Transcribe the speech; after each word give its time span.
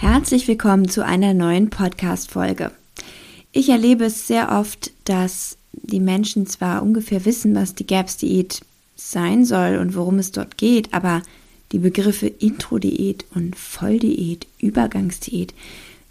Herzlich 0.00 0.46
willkommen 0.46 0.88
zu 0.88 1.04
einer 1.04 1.34
neuen 1.34 1.70
Podcast-Folge. 1.70 2.70
Ich 3.50 3.68
erlebe 3.68 4.04
es 4.04 4.28
sehr 4.28 4.52
oft, 4.52 4.92
dass 5.02 5.58
die 5.72 5.98
Menschen 5.98 6.46
zwar 6.46 6.84
ungefähr 6.84 7.24
wissen, 7.24 7.52
was 7.56 7.74
die 7.74 7.84
GAPS-Diät 7.84 8.60
sein 8.94 9.44
soll 9.44 9.76
und 9.78 9.96
worum 9.96 10.20
es 10.20 10.30
dort 10.30 10.56
geht, 10.56 10.94
aber 10.94 11.22
die 11.72 11.80
Begriffe 11.80 12.28
Intro-Diät 12.28 13.24
und 13.34 13.56
Volldiät, 13.56 14.46
Übergangsdiät, 14.60 15.52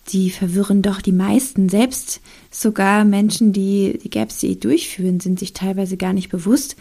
die 0.09 0.31
verwirren 0.31 0.81
doch 0.81 1.01
die 1.01 1.13
meisten. 1.13 1.69
Selbst 1.69 2.19
sogar 2.51 3.05
Menschen, 3.05 3.54
die 3.54 3.99
die 4.04 4.09
GAPS-Diät 4.09 4.65
durchführen, 4.65 5.21
sind 5.21 5.39
sich 5.39 5.54
teilweise 5.54 5.95
gar 5.95 6.11
nicht 6.11 6.27
bewusst, 6.27 6.75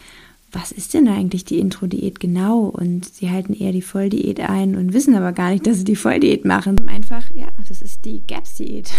was 0.51 0.71
ist 0.71 0.93
denn 0.93 1.07
eigentlich 1.07 1.43
die 1.43 1.59
Intro-Diät 1.59 2.19
genau? 2.19 2.61
Und 2.61 3.05
sie 3.05 3.29
halten 3.29 3.53
eher 3.53 3.73
die 3.73 3.81
Volldiät 3.81 4.39
ein 4.39 4.75
und 4.75 4.93
wissen 4.93 5.15
aber 5.15 5.33
gar 5.33 5.51
nicht, 5.51 5.67
dass 5.67 5.77
sie 5.77 5.83
die 5.83 5.95
Volldiät 5.95 6.45
machen. 6.45 6.87
Einfach, 6.87 7.29
ja, 7.33 7.47
das 7.67 7.81
ist 7.81 8.05
die 8.05 8.21
GAPS-Diät, 8.25 8.91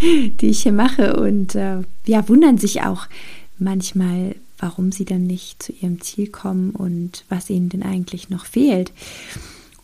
die 0.40 0.48
ich 0.48 0.62
hier 0.62 0.72
mache. 0.72 1.16
Und 1.16 1.54
äh, 1.54 1.82
ja, 2.06 2.28
wundern 2.28 2.58
sich 2.58 2.82
auch 2.82 3.06
manchmal, 3.58 4.34
warum 4.58 4.90
sie 4.90 5.04
dann 5.04 5.26
nicht 5.26 5.62
zu 5.62 5.72
ihrem 5.72 6.00
Ziel 6.00 6.28
kommen 6.28 6.70
und 6.70 7.24
was 7.28 7.50
ihnen 7.50 7.68
denn 7.68 7.82
eigentlich 7.82 8.28
noch 8.28 8.44
fehlt. 8.44 8.92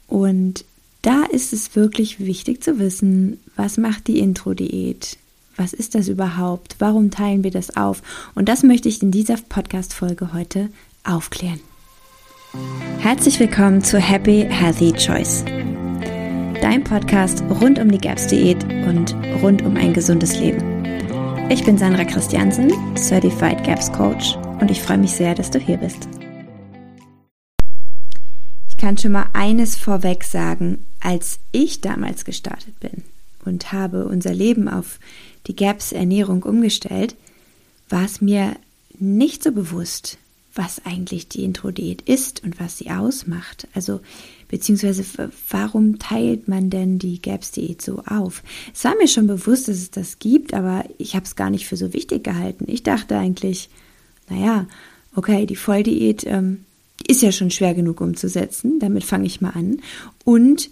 Und 0.09 0.65
da 1.03 1.25
ist 1.25 1.53
es 1.53 1.77
wirklich 1.77 2.21
wichtig 2.21 2.63
zu 2.65 2.79
wissen, 2.79 3.39
was 3.55 3.77
macht 3.77 4.09
die 4.09 4.19
Intro-Diät? 4.19 5.19
Was 5.57 5.73
ist 5.73 5.95
das 5.95 6.09
überhaupt? 6.09 6.77
Warum 6.79 7.11
teilen 7.11 7.45
wir 7.45 7.51
das 7.51 7.77
auf? 7.77 8.03
Und 8.35 8.49
das 8.49 8.63
möchte 8.63 8.89
ich 8.89 9.03
in 9.03 9.11
dieser 9.11 9.37
Podcast-Folge 9.37 10.33
heute 10.33 10.71
aufklären. 11.05 11.61
Herzlich 13.01 13.41
willkommen 13.41 13.83
zu 13.83 13.99
Happy 13.99 14.47
Healthy 14.49 14.93
Choice, 14.93 15.45
dein 16.61 16.85
Podcast 16.85 17.43
rund 17.61 17.79
um 17.79 17.91
die 17.91 17.99
GAPS-Diät 17.99 18.63
und 18.87 19.15
rund 19.43 19.63
um 19.63 19.77
ein 19.77 19.93
gesundes 19.93 20.39
Leben. 20.39 20.85
Ich 21.49 21.65
bin 21.65 21.79
Sandra 21.79 22.05
Christiansen, 22.05 22.73
Certified 22.97 23.65
GAPS 23.65 23.93
Coach 23.93 24.37
und 24.61 24.71
ich 24.71 24.81
freue 24.81 24.99
mich 24.99 25.13
sehr, 25.13 25.35
dass 25.35 25.51
du 25.51 25.59
hier 25.59 25.79
bist. 25.79 26.09
Ich 28.69 28.77
kann 28.77 28.99
schon 28.99 29.13
mal 29.13 29.27
eines 29.33 29.77
vorweg 29.77 30.25
sagen, 30.25 30.87
als 31.01 31.39
ich 31.53 31.81
damals 31.81 32.25
gestartet 32.25 32.79
bin 32.81 33.03
und 33.45 33.73
habe 33.73 34.07
unser 34.07 34.35
Leben 34.35 34.69
auf 34.69 34.99
die 35.47 35.57
GAPS-Ernährung 35.57 36.43
umgestellt, 36.43 37.17
war 37.89 38.05
es 38.05 38.21
mir 38.21 38.57
nicht 38.99 39.43
so 39.43 39.53
bewusst, 39.53 40.19
was 40.55 40.85
eigentlich 40.85 41.29
die 41.29 41.45
Intro-Diät 41.45 42.03
ist 42.03 42.43
und 42.45 42.61
was 42.61 42.79
sie 42.79 42.91
ausmacht. 42.91 43.67
Also, 43.75 44.01
beziehungsweise, 44.49 45.05
warum 45.49 45.99
teilt 45.99 46.47
man 46.49 46.69
denn 46.69 46.99
die 46.99 47.23
GAPS-Diät 47.23 47.81
so 47.81 48.03
auf? 48.07 48.43
Es 48.75 48.85
war 48.85 48.95
mir 48.97 49.09
schon 49.09 49.27
bewusst, 49.27 49.69
dass 49.69 49.77
es 49.77 49.91
das 49.91 50.19
gibt, 50.19 50.53
aber 50.53 50.85
ich 50.99 51.15
habe 51.15 51.25
es 51.25 51.37
gar 51.37 51.49
nicht 51.49 51.67
für 51.67 51.77
so 51.77 51.93
wichtig 51.95 52.25
gehalten. 52.25 52.67
Ich 52.69 52.83
dachte 52.83 53.17
eigentlich, 53.17 53.71
naja, 54.29 54.67
okay, 55.15 55.47
die 55.47 55.57
Volldiät 55.57 56.25
ähm, 56.27 56.65
ist 57.07 57.23
ja 57.23 57.33
schon 57.33 57.51
schwer 57.51 57.75
genug 57.75 58.01
umzusetzen, 58.01 58.79
damit 58.79 59.05
fange 59.05 59.27
ich 59.27 59.41
mal 59.41 59.51
an. 59.51 59.81
Und 60.25 60.71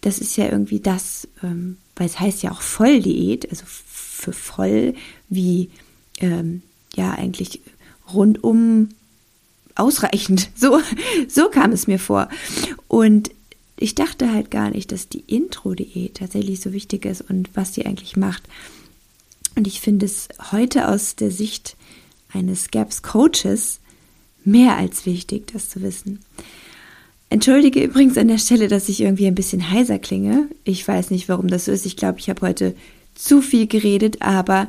das 0.00 0.18
ist 0.18 0.36
ja 0.36 0.46
irgendwie 0.46 0.80
das, 0.80 1.28
ähm, 1.42 1.76
weil 1.96 2.06
es 2.06 2.18
heißt 2.18 2.42
ja 2.42 2.50
auch 2.50 2.62
Volldiät, 2.62 3.48
also 3.50 3.64
für 3.66 4.32
voll 4.32 4.94
wie, 5.28 5.70
ähm, 6.18 6.62
ja, 6.96 7.12
eigentlich 7.12 7.60
rundum 8.12 8.88
ausreichend. 9.76 10.50
So, 10.56 10.80
so 11.28 11.48
kam 11.48 11.72
es 11.72 11.86
mir 11.86 11.98
vor. 11.98 12.28
Und 12.88 13.30
ich 13.76 13.94
dachte 13.94 14.32
halt 14.32 14.50
gar 14.50 14.70
nicht, 14.70 14.92
dass 14.92 15.08
die 15.08 15.24
Intro-Diät 15.26 16.18
tatsächlich 16.18 16.60
so 16.60 16.72
wichtig 16.72 17.06
ist 17.06 17.22
und 17.22 17.48
was 17.54 17.72
die 17.72 17.86
eigentlich 17.86 18.16
macht. 18.16 18.42
Und 19.56 19.66
ich 19.66 19.80
finde 19.80 20.06
es 20.06 20.28
heute 20.52 20.88
aus 20.88 21.16
der 21.16 21.30
Sicht 21.30 21.76
eines 22.32 22.70
GAPS-Coaches 22.70 23.80
mehr 24.44 24.76
als 24.76 25.06
wichtig, 25.06 25.50
das 25.52 25.68
zu 25.68 25.82
wissen. 25.82 26.20
Entschuldige 27.30 27.82
übrigens 27.82 28.18
an 28.18 28.28
der 28.28 28.38
Stelle, 28.38 28.68
dass 28.68 28.88
ich 28.88 29.00
irgendwie 29.00 29.26
ein 29.26 29.34
bisschen 29.34 29.70
heiser 29.70 29.98
klinge. 29.98 30.48
Ich 30.64 30.86
weiß 30.86 31.10
nicht, 31.10 31.28
warum 31.28 31.48
das 31.48 31.66
so 31.66 31.72
ist. 31.72 31.86
Ich 31.86 31.96
glaube, 31.96 32.18
ich 32.18 32.28
habe 32.28 32.46
heute 32.46 32.74
zu 33.14 33.40
viel 33.40 33.66
geredet, 33.66 34.20
aber 34.20 34.68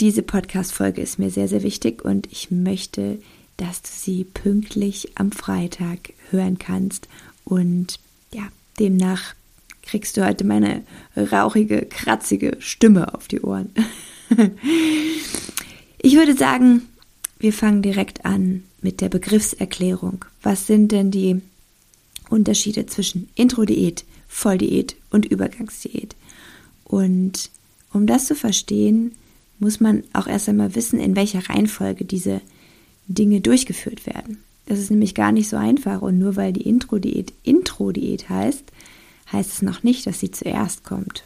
diese 0.00 0.22
Podcast-Folge 0.22 1.02
ist 1.02 1.18
mir 1.18 1.30
sehr, 1.30 1.48
sehr 1.48 1.62
wichtig 1.62 2.04
und 2.04 2.28
ich 2.32 2.50
möchte 2.50 3.18
dass 3.62 3.80
du 3.80 3.90
sie 3.92 4.24
pünktlich 4.24 5.12
am 5.14 5.30
Freitag 5.30 6.14
hören 6.30 6.58
kannst. 6.58 7.06
Und 7.44 8.00
ja, 8.34 8.42
demnach 8.80 9.34
kriegst 9.82 10.16
du 10.16 10.26
heute 10.26 10.42
meine 10.44 10.82
rauchige, 11.16 11.86
kratzige 11.86 12.56
Stimme 12.58 13.14
auf 13.14 13.28
die 13.28 13.40
Ohren. 13.40 13.70
ich 15.98 16.14
würde 16.16 16.36
sagen, 16.36 16.82
wir 17.38 17.52
fangen 17.52 17.82
direkt 17.82 18.24
an 18.24 18.64
mit 18.80 19.00
der 19.00 19.08
Begriffserklärung. 19.08 20.24
Was 20.42 20.66
sind 20.66 20.90
denn 20.90 21.12
die 21.12 21.40
Unterschiede 22.30 22.86
zwischen 22.86 23.28
Intro-Diät, 23.36 24.04
Volldiät 24.26 24.96
und 25.10 25.24
Übergangsdiät? 25.24 26.16
Und 26.82 27.50
um 27.92 28.08
das 28.08 28.26
zu 28.26 28.34
verstehen, 28.34 29.12
muss 29.60 29.78
man 29.78 30.02
auch 30.14 30.26
erst 30.26 30.48
einmal 30.48 30.74
wissen, 30.74 30.98
in 30.98 31.14
welcher 31.14 31.48
Reihenfolge 31.48 32.04
diese 32.04 32.40
Dinge 33.14 33.40
durchgeführt 33.40 34.06
werden. 34.06 34.42
Das 34.66 34.78
ist 34.78 34.90
nämlich 34.90 35.14
gar 35.14 35.32
nicht 35.32 35.48
so 35.48 35.56
einfach 35.56 36.02
und 36.02 36.18
nur 36.18 36.36
weil 36.36 36.52
die 36.52 36.62
Intro-Diät 36.68 37.32
Intro-Diät 37.42 38.28
heißt, 38.28 38.64
heißt 39.32 39.52
es 39.52 39.62
noch 39.62 39.82
nicht, 39.82 40.06
dass 40.06 40.20
sie 40.20 40.30
zuerst 40.30 40.84
kommt. 40.84 41.24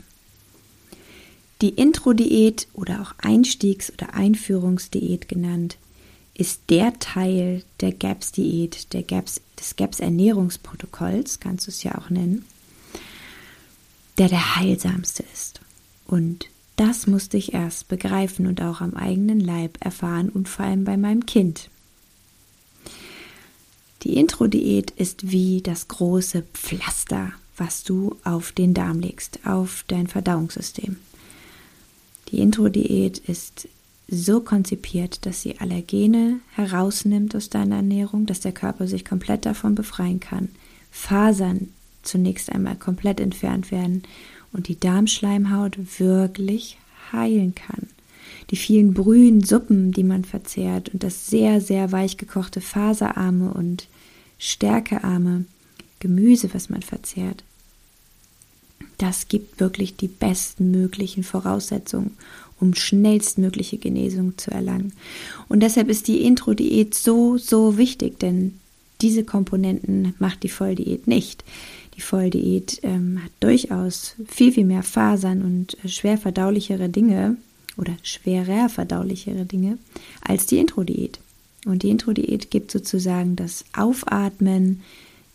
Die 1.62 1.70
Intro-Diät 1.70 2.69
oder 2.75 3.00
auch 3.00 3.14
Einstiegs- 3.19 3.92
oder 3.92 4.14
Einführungsdiät 4.14 5.28
genannt, 5.28 5.78
ist 6.34 6.62
der 6.69 6.98
Teil 6.98 7.62
der 7.80 7.92
GAPS-Diät, 7.92 8.88
GAPS, 8.91 9.41
des 9.58 9.76
GAPS-Ernährungsprotokolls, 9.76 11.41
kannst 11.41 11.66
du 11.66 11.70
es 11.70 11.82
ja 11.82 11.96
auch 11.96 12.10
nennen, 12.10 12.44
der 14.19 14.28
der 14.28 14.56
heilsamste 14.56 15.25
ist. 15.32 15.60
Und 16.06 16.46
das 16.76 17.06
musste 17.06 17.38
ich 17.38 17.54
erst 17.54 17.88
begreifen 17.88 18.46
und 18.46 18.60
auch 18.60 18.82
am 18.82 18.94
eigenen 18.94 19.41
Leib 19.41 19.78
erfahren 19.80 20.28
und 20.28 20.48
vor 20.48 20.66
allem 20.66 20.84
bei 20.84 20.98
meinem 20.98 21.25
Kind. 21.25 21.70
Die 24.02 24.16
Intro-Diät 24.16 24.90
ist 24.92 25.30
wie 25.32 25.62
das 25.62 25.88
große 25.88 26.42
Pflaster, 26.52 27.32
was 27.56 27.82
du 27.82 28.16
auf 28.24 28.52
den 28.52 28.74
Darm 28.74 29.00
legst, 29.00 29.40
auf 29.44 29.84
dein 29.88 30.06
Verdauungssystem. 30.06 30.96
Die 32.28 32.40
Intro-Diät 32.40 33.18
ist 33.18 33.68
so 34.08 34.40
konzipiert, 34.40 35.26
dass 35.26 35.42
sie 35.42 35.58
Allergene 35.58 36.40
herausnimmt 36.54 37.34
aus 37.34 37.48
deiner 37.48 37.76
Ernährung, 37.76 38.26
dass 38.26 38.40
der 38.40 38.52
Körper 38.52 38.86
sich 38.86 39.04
komplett 39.04 39.46
davon 39.46 39.74
befreien 39.74 40.20
kann. 40.20 40.48
Fasern 40.90 41.68
zunächst 42.02 42.52
einmal 42.52 42.76
komplett 42.76 43.20
entfernt 43.20 43.72
werden 43.72 44.04
und 44.52 44.68
die 44.68 44.78
Darmschleimhaut 44.78 45.76
wirklich 45.98 46.78
heilen 47.12 47.54
kann. 47.54 47.88
Die 48.50 48.56
vielen 48.56 48.94
Brühen, 48.94 49.42
Suppen, 49.42 49.92
die 49.92 50.04
man 50.04 50.24
verzehrt 50.24 50.90
und 50.90 51.02
das 51.02 51.28
sehr, 51.28 51.60
sehr 51.60 51.90
weich 51.92 52.16
gekochte 52.16 52.60
Faserarme 52.60 53.52
und 53.52 53.88
stärkearme 54.38 55.44
Gemüse, 55.98 56.50
was 56.52 56.68
man 56.68 56.82
verzehrt, 56.82 57.42
das 58.98 59.28
gibt 59.28 59.60
wirklich 59.60 59.96
die 59.96 60.08
besten 60.08 60.70
möglichen 60.70 61.22
Voraussetzungen, 61.22 62.16
um 62.60 62.74
schnellstmögliche 62.74 63.78
Genesung 63.78 64.38
zu 64.38 64.50
erlangen. 64.50 64.92
Und 65.48 65.60
deshalb 65.60 65.88
ist 65.88 66.08
die 66.08 66.22
Intro-Diät 66.22 66.94
so, 66.94 67.36
so 67.36 67.76
wichtig, 67.76 68.18
denn 68.18 68.58
diese 69.02 69.24
Komponenten 69.24 70.14
macht 70.18 70.42
die 70.42 70.48
Volldiät 70.48 71.06
nicht. 71.06 71.44
Die 71.96 72.00
Volldiät 72.00 72.80
ähm, 72.82 73.20
hat 73.22 73.32
durchaus 73.40 74.14
viel, 74.26 74.52
viel 74.52 74.64
mehr 74.64 74.82
Fasern 74.82 75.42
und 75.42 75.82
äh, 75.84 75.88
schwer 75.88 76.16
verdaulichere 76.16 76.88
Dinge 76.88 77.37
oder 77.76 77.96
schwerer 78.02 78.69
verdaulichere 78.69 79.44
Dinge 79.44 79.78
als 80.23 80.46
die 80.46 80.58
Intro-Diät. 80.58 81.20
Und 81.64 81.82
die 81.82 81.90
Intro-Diät 81.90 82.50
gibt 82.50 82.70
sozusagen 82.70 83.37
das 83.37 83.64
Aufatmen, 83.75 84.82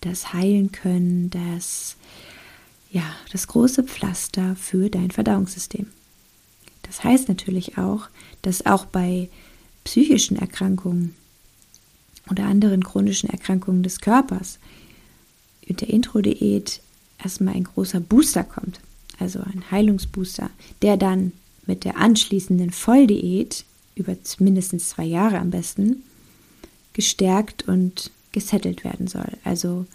das 0.01 0.33
Heilen 0.33 0.71
können, 0.71 1.29
das, 1.29 1.97
ja, 2.91 3.03
das 3.31 3.47
große 3.47 3.83
Pflaster 3.83 4.55
für 4.55 4.89
dein 4.89 5.11
Verdauungssystem. 5.11 5.88
Das 6.83 7.03
heißt 7.03 7.29
natürlich 7.29 7.77
auch, 7.77 8.09
dass 8.41 8.65
auch 8.65 8.85
bei 8.85 9.29
psychischen 9.83 10.38
Erkrankungen 10.38 11.15
oder 12.29 12.45
anderen 12.45 12.83
chronischen 12.83 13.29
Erkrankungen 13.29 13.83
des 13.83 13.99
Körpers 13.99 14.59
mit 15.67 15.81
der 15.81 15.89
Intro-Diät 15.89 16.81
erstmal 17.23 17.55
ein 17.55 17.63
großer 17.65 17.99
Booster 17.99 18.43
kommt, 18.43 18.79
also 19.19 19.39
ein 19.39 19.63
Heilungsbooster, 19.69 20.49
der 20.81 20.97
dann 20.97 21.33
mit 21.71 21.85
der 21.85 21.95
anschließenden 21.95 22.71
Volldiät 22.71 23.63
über 23.95 24.18
mindestens 24.39 24.89
zwei 24.89 25.06
Jahre 25.06 25.39
am 25.39 25.51
besten 25.51 26.03
gestärkt 26.91 27.65
und 27.65 28.12
gesettelt 28.33 28.83
werden 28.83 29.07
soll. 29.07 29.38
Also 29.45 29.85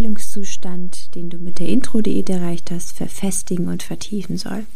Heilungszustand, 0.00 1.14
den 1.14 1.30
du 1.30 1.38
mit 1.38 1.60
der 1.60 1.68
Intro-Diät 1.68 2.28
erreicht 2.30 2.72
hast, 2.72 2.96
verfestigen 2.96 3.68
und 3.68 3.84
vertiefen 3.84 4.38
soll. 4.38 4.66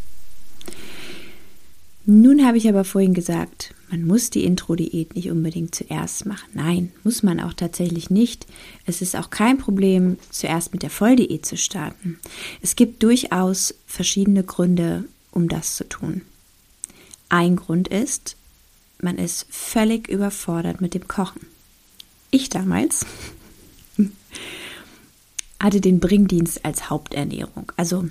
Nun 2.07 2.47
habe 2.47 2.57
ich 2.57 2.69
aber 2.69 2.85
vorhin 2.85 3.15
gesagt, 3.15 3.75
man 3.91 4.07
muss 4.07 4.31
die 4.31 4.45
Intro-Diät 4.45 5.17
nicht 5.17 5.33
unbedingt 5.33 5.75
zuerst 5.75 6.25
machen. 6.25 6.49
Nein, 6.55 6.93
muss 7.03 7.25
man 7.25 7.41
auch 7.41 7.53
tatsächlich 7.53 8.11
nicht. 8.11 8.47
Es 8.87 9.03
ist 9.03 9.17
auch 9.17 9.31
kein 9.31 9.59
Problem, 9.59 10.19
zuerst 10.31 10.73
mit 10.73 10.85
der 10.85 10.91
Volldiät 10.91 11.45
zu 11.45 11.57
starten. 11.57 12.21
Es 12.63 12.77
gibt 12.77 13.03
durchaus 13.03 13.75
verschiedene 13.87 14.45
Gründe, 14.45 15.05
um 15.31 15.49
das 15.49 15.77
zu 15.77 15.89
tun. 15.89 16.23
Ein 17.29 17.57
Grund 17.57 17.89
ist, 17.89 18.37
man 19.01 19.19
ist 19.19 19.47
völlig 19.51 20.09
überfordert 20.09 20.81
mit 20.81 20.95
dem 20.95 21.07
Kochen. 21.07 21.47
Ich 22.31 22.49
damals 22.49 23.07
hatte 25.61 25.81
den 25.81 26.01
Bringdienst 26.01 26.65
als 26.65 26.91
Haupternährung. 26.91 27.73
Also 27.77 28.09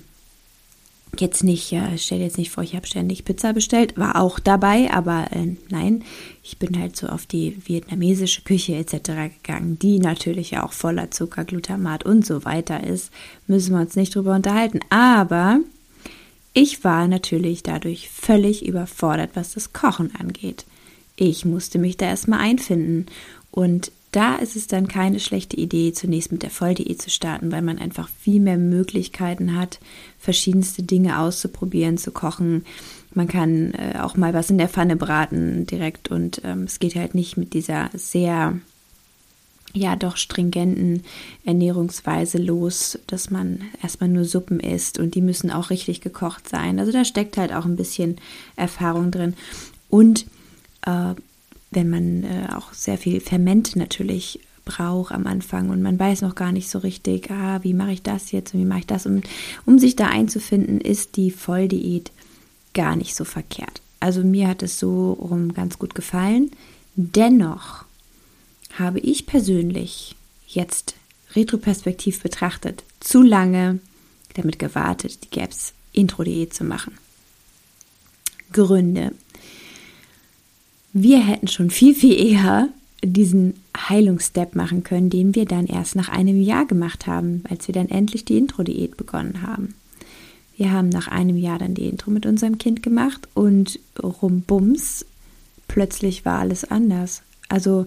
jetzt 1.19 1.43
nicht, 1.43 1.71
ja, 1.71 1.97
stell 1.97 2.19
dir 2.19 2.25
jetzt 2.25 2.37
nicht 2.37 2.51
vor, 2.51 2.63
ich 2.63 2.75
habe 2.75 2.85
ständig 2.85 3.25
Pizza 3.25 3.53
bestellt, 3.53 3.97
war 3.97 4.21
auch 4.21 4.39
dabei, 4.39 4.91
aber 4.91 5.31
äh, 5.31 5.55
nein, 5.69 6.03
ich 6.43 6.57
bin 6.57 6.79
halt 6.79 6.95
so 6.95 7.07
auf 7.07 7.25
die 7.25 7.57
vietnamesische 7.65 8.41
Küche 8.41 8.75
etc. 8.75 9.33
gegangen, 9.41 9.79
die 9.79 9.99
natürlich 9.99 10.57
auch 10.59 10.73
voller 10.73 11.11
Zucker, 11.11 11.45
Glutamat 11.45 12.05
und 12.05 12.25
so 12.25 12.45
weiter 12.45 12.83
ist. 12.83 13.11
Müssen 13.47 13.73
wir 13.73 13.81
uns 13.81 13.95
nicht 13.95 14.15
drüber 14.15 14.35
unterhalten. 14.35 14.79
Aber 14.89 15.59
ich 16.59 16.83
war 16.83 17.07
natürlich 17.07 17.61
dadurch 17.61 18.09
völlig 18.09 18.65
überfordert, 18.65 19.29
was 19.35 19.53
das 19.53 19.73
Kochen 19.73 20.15
angeht. 20.15 20.65
Ich 21.15 21.45
musste 21.45 21.77
mich 21.77 21.97
da 21.97 22.07
erstmal 22.07 22.39
einfinden 22.39 23.05
und 23.51 23.91
da 24.11 24.37
ist 24.37 24.55
es 24.55 24.65
dann 24.65 24.87
keine 24.87 25.19
schlechte 25.19 25.55
Idee, 25.55 25.93
zunächst 25.93 26.31
mit 26.31 26.41
der 26.41 26.49
Volldiät 26.49 26.99
zu 26.99 27.11
starten, 27.11 27.51
weil 27.51 27.61
man 27.61 27.77
einfach 27.77 28.09
viel 28.09 28.39
mehr 28.39 28.57
Möglichkeiten 28.57 29.55
hat, 29.55 29.79
verschiedenste 30.17 30.81
Dinge 30.81 31.19
auszuprobieren, 31.19 31.99
zu 31.99 32.09
kochen. 32.09 32.65
Man 33.13 33.27
kann 33.27 33.75
äh, 33.75 33.99
auch 33.99 34.17
mal 34.17 34.33
was 34.33 34.49
in 34.49 34.57
der 34.57 34.69
Pfanne 34.69 34.95
braten 34.95 35.67
direkt 35.67 36.09
und 36.09 36.41
ähm, 36.43 36.63
es 36.63 36.79
geht 36.79 36.95
halt 36.95 37.13
nicht 37.13 37.37
mit 37.37 37.53
dieser 37.53 37.91
sehr 37.93 38.57
ja 39.77 39.95
doch 39.95 40.17
stringenten 40.17 41.03
Ernährungsweise 41.45 42.37
los, 42.37 42.99
dass 43.07 43.29
man 43.29 43.61
erstmal 43.81 44.09
nur 44.09 44.25
Suppen 44.25 44.59
isst 44.59 44.99
und 44.99 45.15
die 45.15 45.21
müssen 45.21 45.51
auch 45.51 45.69
richtig 45.69 46.01
gekocht 46.01 46.49
sein. 46.49 46.79
Also 46.79 46.91
da 46.91 47.05
steckt 47.05 47.37
halt 47.37 47.53
auch 47.53 47.65
ein 47.65 47.75
bisschen 47.75 48.17
Erfahrung 48.55 49.11
drin. 49.11 49.35
Und 49.89 50.25
äh, 50.85 51.13
wenn 51.71 51.89
man 51.89 52.23
äh, 52.23 52.47
auch 52.55 52.73
sehr 52.73 52.97
viel 52.97 53.19
Ferment 53.19 53.75
natürlich 53.75 54.39
braucht 54.65 55.13
am 55.13 55.27
Anfang 55.27 55.69
und 55.69 55.81
man 55.81 55.97
weiß 55.97 56.21
noch 56.21 56.35
gar 56.35 56.51
nicht 56.51 56.69
so 56.69 56.79
richtig, 56.79 57.31
ah, 57.31 57.59
wie 57.63 57.73
mache 57.73 57.93
ich 57.93 58.01
das 58.03 58.31
jetzt 58.31 58.53
und 58.53 58.59
wie 58.59 58.65
mache 58.65 58.79
ich 58.79 58.87
das. 58.87 59.05
Und 59.05 59.25
um 59.65 59.79
sich 59.79 59.95
da 59.95 60.07
einzufinden, 60.07 60.81
ist 60.81 61.15
die 61.15 61.31
Volldiät 61.31 62.11
gar 62.73 62.95
nicht 62.95 63.15
so 63.15 63.23
verkehrt. 63.23 63.81
Also 63.99 64.23
mir 64.23 64.47
hat 64.47 64.61
es 64.61 64.77
so 64.77 65.13
rum 65.13 65.53
ganz 65.53 65.79
gut 65.79 65.95
gefallen. 65.95 66.51
Dennoch 66.95 67.85
habe 68.79 68.99
ich 68.99 69.25
persönlich 69.25 70.15
jetzt 70.47 70.95
retroperspektiv 71.35 72.21
betrachtet 72.21 72.83
zu 72.99 73.21
lange 73.21 73.79
damit 74.37 74.59
gewartet, 74.59 75.23
die 75.23 75.29
Gaps 75.29 75.73
Intro-Diät 75.93 76.53
zu 76.53 76.63
machen. 76.63 76.93
Gründe. 78.53 79.13
Wir 80.93 81.19
hätten 81.19 81.47
schon 81.47 81.69
viel, 81.69 81.93
viel 81.93 82.13
eher 82.13 82.69
diesen 83.03 83.55
Heilungsstep 83.77 84.55
machen 84.55 84.83
können, 84.83 85.09
den 85.09 85.35
wir 85.35 85.45
dann 85.45 85.67
erst 85.67 85.95
nach 85.95 86.09
einem 86.09 86.41
Jahr 86.41 86.65
gemacht 86.65 87.07
haben, 87.07 87.43
als 87.49 87.67
wir 87.67 87.73
dann 87.73 87.89
endlich 87.89 88.25
die 88.25 88.37
Intro-Diät 88.37 88.97
begonnen 88.97 89.41
haben. 89.41 89.75
Wir 90.55 90.71
haben 90.71 90.89
nach 90.89 91.07
einem 91.07 91.37
Jahr 91.37 91.59
dann 91.59 91.75
die 91.75 91.87
Intro 91.87 92.09
mit 92.09 92.25
unserem 92.25 92.57
Kind 92.57 92.81
gemacht 92.81 93.27
und 93.35 93.79
rumbums, 94.01 95.05
plötzlich 95.67 96.25
war 96.25 96.39
alles 96.39 96.63
anders. 96.63 97.21
Also 97.47 97.85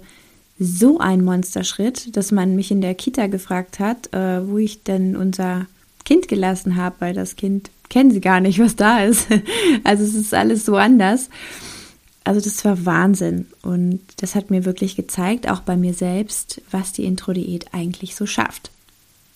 so 0.62 0.98
ein 0.98 1.24
Monsterschritt, 1.24 2.14
dass 2.16 2.32
man 2.32 2.54
mich 2.54 2.70
in 2.70 2.82
der 2.82 2.94
Kita 2.94 3.28
gefragt 3.28 3.80
hat, 3.80 4.12
äh, 4.12 4.46
wo 4.46 4.58
ich 4.58 4.82
denn 4.82 5.16
unser 5.16 5.66
Kind 6.04 6.28
gelassen 6.28 6.76
habe, 6.76 6.96
weil 6.98 7.14
das 7.14 7.34
Kind 7.34 7.70
kennen 7.88 8.10
sie 8.10 8.20
gar 8.20 8.40
nicht, 8.40 8.58
was 8.58 8.76
da 8.76 9.02
ist. 9.02 9.26
Also 9.84 10.04
es 10.04 10.14
ist 10.14 10.34
alles 10.34 10.66
so 10.66 10.76
anders. 10.76 11.30
Also 12.24 12.40
das 12.40 12.62
war 12.64 12.84
Wahnsinn 12.84 13.46
und 13.62 14.00
das 14.18 14.34
hat 14.34 14.50
mir 14.50 14.66
wirklich 14.66 14.94
gezeigt, 14.94 15.48
auch 15.48 15.60
bei 15.60 15.76
mir 15.76 15.94
selbst, 15.94 16.60
was 16.70 16.92
die 16.92 17.04
Intro-Diät 17.04 17.72
eigentlich 17.72 18.14
so 18.14 18.26
schafft 18.26 18.70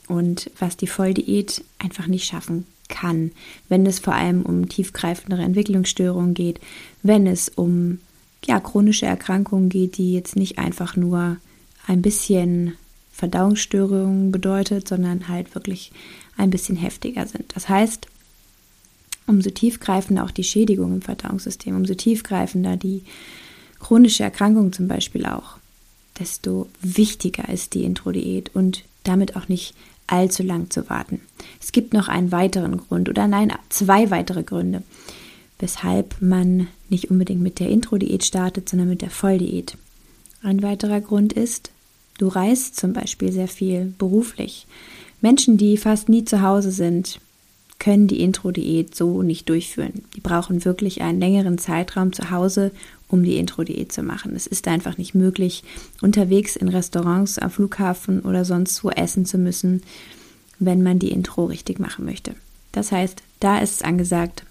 und 0.06 0.50
was 0.58 0.76
die 0.76 0.86
Volldiät 0.86 1.64
einfach 1.78 2.06
nicht 2.06 2.26
schaffen 2.26 2.66
kann, 2.88 3.32
wenn 3.70 3.86
es 3.86 3.98
vor 3.98 4.14
allem 4.14 4.42
um 4.42 4.68
tiefgreifendere 4.68 5.42
Entwicklungsstörungen 5.42 6.34
geht, 6.34 6.60
wenn 7.02 7.26
es 7.26 7.48
um 7.48 8.00
ja, 8.46 8.60
chronische 8.60 9.06
Erkrankungen 9.06 9.68
geht, 9.68 9.96
die 9.96 10.12
jetzt 10.12 10.36
nicht 10.36 10.58
einfach 10.58 10.96
nur 10.96 11.38
ein 11.86 12.02
bisschen 12.02 12.74
Verdauungsstörungen 13.12 14.32
bedeutet, 14.32 14.88
sondern 14.88 15.28
halt 15.28 15.54
wirklich 15.54 15.92
ein 16.36 16.50
bisschen 16.50 16.76
heftiger 16.76 17.26
sind. 17.26 17.54
Das 17.54 17.68
heißt, 17.68 18.08
umso 19.26 19.50
tiefgreifender 19.50 20.24
auch 20.24 20.30
die 20.30 20.44
Schädigung 20.44 20.94
im 20.94 21.02
Verdauungssystem, 21.02 21.76
umso 21.76 21.94
tiefgreifender 21.94 22.76
die 22.76 23.02
chronische 23.78 24.24
Erkrankung 24.24 24.72
zum 24.72 24.88
Beispiel 24.88 25.26
auch, 25.26 25.58
desto 26.18 26.68
wichtiger 26.80 27.48
ist 27.48 27.74
die 27.74 27.84
Intro-Diät 27.84 28.54
und 28.54 28.84
damit 29.04 29.36
auch 29.36 29.48
nicht 29.48 29.74
allzu 30.06 30.42
lang 30.42 30.70
zu 30.70 30.88
warten. 30.90 31.20
Es 31.62 31.72
gibt 31.72 31.94
noch 31.94 32.08
einen 32.08 32.32
weiteren 32.32 32.76
Grund 32.76 33.08
oder 33.08 33.26
nein, 33.26 33.52
zwei 33.68 34.10
weitere 34.10 34.42
Gründe, 34.42 34.82
weshalb 35.64 36.20
man 36.20 36.68
nicht 36.90 37.10
unbedingt 37.10 37.40
mit 37.40 37.58
der 37.58 37.70
Intro-Diät 37.70 38.22
startet, 38.22 38.68
sondern 38.68 38.90
mit 38.90 39.00
der 39.00 39.08
Volldiät. 39.08 39.78
Ein 40.42 40.62
weiterer 40.62 41.00
Grund 41.00 41.32
ist, 41.32 41.70
du 42.18 42.28
reist 42.28 42.76
zum 42.76 42.92
Beispiel 42.92 43.32
sehr 43.32 43.48
viel 43.48 43.94
beruflich. 43.96 44.66
Menschen, 45.22 45.56
die 45.56 45.78
fast 45.78 46.10
nie 46.10 46.22
zu 46.22 46.42
Hause 46.42 46.70
sind, 46.70 47.18
können 47.78 48.08
die 48.08 48.20
Intro-Diät 48.20 48.94
so 48.94 49.22
nicht 49.22 49.48
durchführen. 49.48 50.04
Die 50.14 50.20
brauchen 50.20 50.66
wirklich 50.66 51.00
einen 51.00 51.18
längeren 51.18 51.56
Zeitraum 51.56 52.12
zu 52.12 52.30
Hause, 52.30 52.70
um 53.08 53.24
die 53.24 53.38
Intro-Diät 53.38 53.90
zu 53.90 54.02
machen. 54.02 54.36
Es 54.36 54.46
ist 54.46 54.68
einfach 54.68 54.98
nicht 54.98 55.14
möglich, 55.14 55.64
unterwegs 56.02 56.56
in 56.56 56.68
Restaurants, 56.68 57.38
am 57.38 57.50
Flughafen 57.50 58.20
oder 58.20 58.44
sonst 58.44 58.84
wo 58.84 58.90
essen 58.90 59.24
zu 59.24 59.38
müssen, 59.38 59.82
wenn 60.58 60.82
man 60.82 60.98
die 60.98 61.10
Intro 61.10 61.46
richtig 61.46 61.80
machen 61.80 62.04
möchte. 62.04 62.34
Das 62.72 62.92
heißt, 62.92 63.22
da 63.40 63.60
ist 63.60 63.76
es 63.76 63.82
angesagt, 63.82 64.44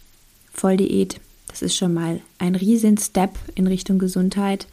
Volldiät, 0.54 1.20
das 1.48 1.62
ist 1.62 1.76
schon 1.76 1.94
mal 1.94 2.22
ein 2.40 2.56
riesen 2.56 2.98
Step 2.98 3.38
in 3.56 3.68
Richtung 3.68 4.00
Gesundheit. 4.00 4.68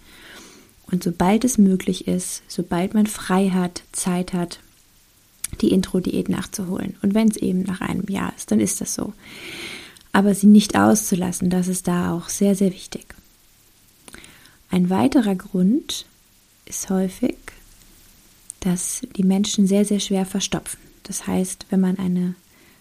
Und 0.90 1.02
sobald 1.04 1.44
es 1.44 1.58
möglich 1.58 2.08
ist, 2.08 2.42
sobald 2.48 2.94
man 2.94 3.06
frei 3.06 3.50
hat, 3.50 3.82
Zeit 3.92 4.32
hat, 4.32 4.60
die 5.60 5.72
Intro-Diät 5.72 6.28
nachzuholen. 6.28 6.96
Und 7.02 7.14
wenn 7.14 7.28
es 7.28 7.36
eben 7.36 7.62
nach 7.62 7.80
einem 7.80 8.08
Jahr 8.08 8.32
ist, 8.36 8.50
dann 8.50 8.60
ist 8.60 8.80
das 8.80 8.94
so. 8.94 9.12
Aber 10.12 10.34
sie 10.34 10.46
nicht 10.46 10.76
auszulassen, 10.76 11.50
das 11.50 11.68
ist 11.68 11.86
da 11.86 12.12
auch 12.12 12.28
sehr, 12.28 12.54
sehr 12.54 12.72
wichtig. 12.72 13.06
Ein 14.70 14.90
weiterer 14.90 15.34
Grund 15.34 16.06
ist 16.64 16.90
häufig, 16.90 17.36
dass 18.60 19.02
die 19.16 19.24
Menschen 19.24 19.66
sehr, 19.66 19.84
sehr 19.84 20.00
schwer 20.00 20.26
verstopfen. 20.26 20.80
Das 21.02 21.26
heißt, 21.26 21.66
wenn 21.70 21.80
man 21.80 21.98
eine 21.98 22.34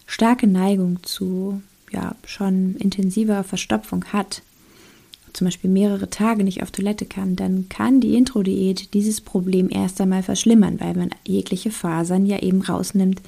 starke 0.06 0.46
Neigung 0.46 1.02
zu 1.02 1.62
ja, 1.90 2.14
schon 2.24 2.76
intensiver 2.76 3.44
Verstopfung 3.44 4.04
hat, 4.06 4.42
zum 5.32 5.46
Beispiel 5.46 5.70
mehrere 5.70 6.10
Tage 6.10 6.44
nicht 6.44 6.62
auf 6.62 6.70
Toilette 6.70 7.06
kann, 7.06 7.36
dann 7.36 7.68
kann 7.68 8.00
die 8.00 8.16
Intro-Diät 8.16 8.94
dieses 8.94 9.20
Problem 9.20 9.68
erst 9.70 10.00
einmal 10.00 10.22
verschlimmern, 10.22 10.80
weil 10.80 10.94
man 10.94 11.10
jegliche 11.26 11.70
Fasern 11.70 12.26
ja 12.26 12.40
eben 12.40 12.62
rausnimmt 12.62 13.20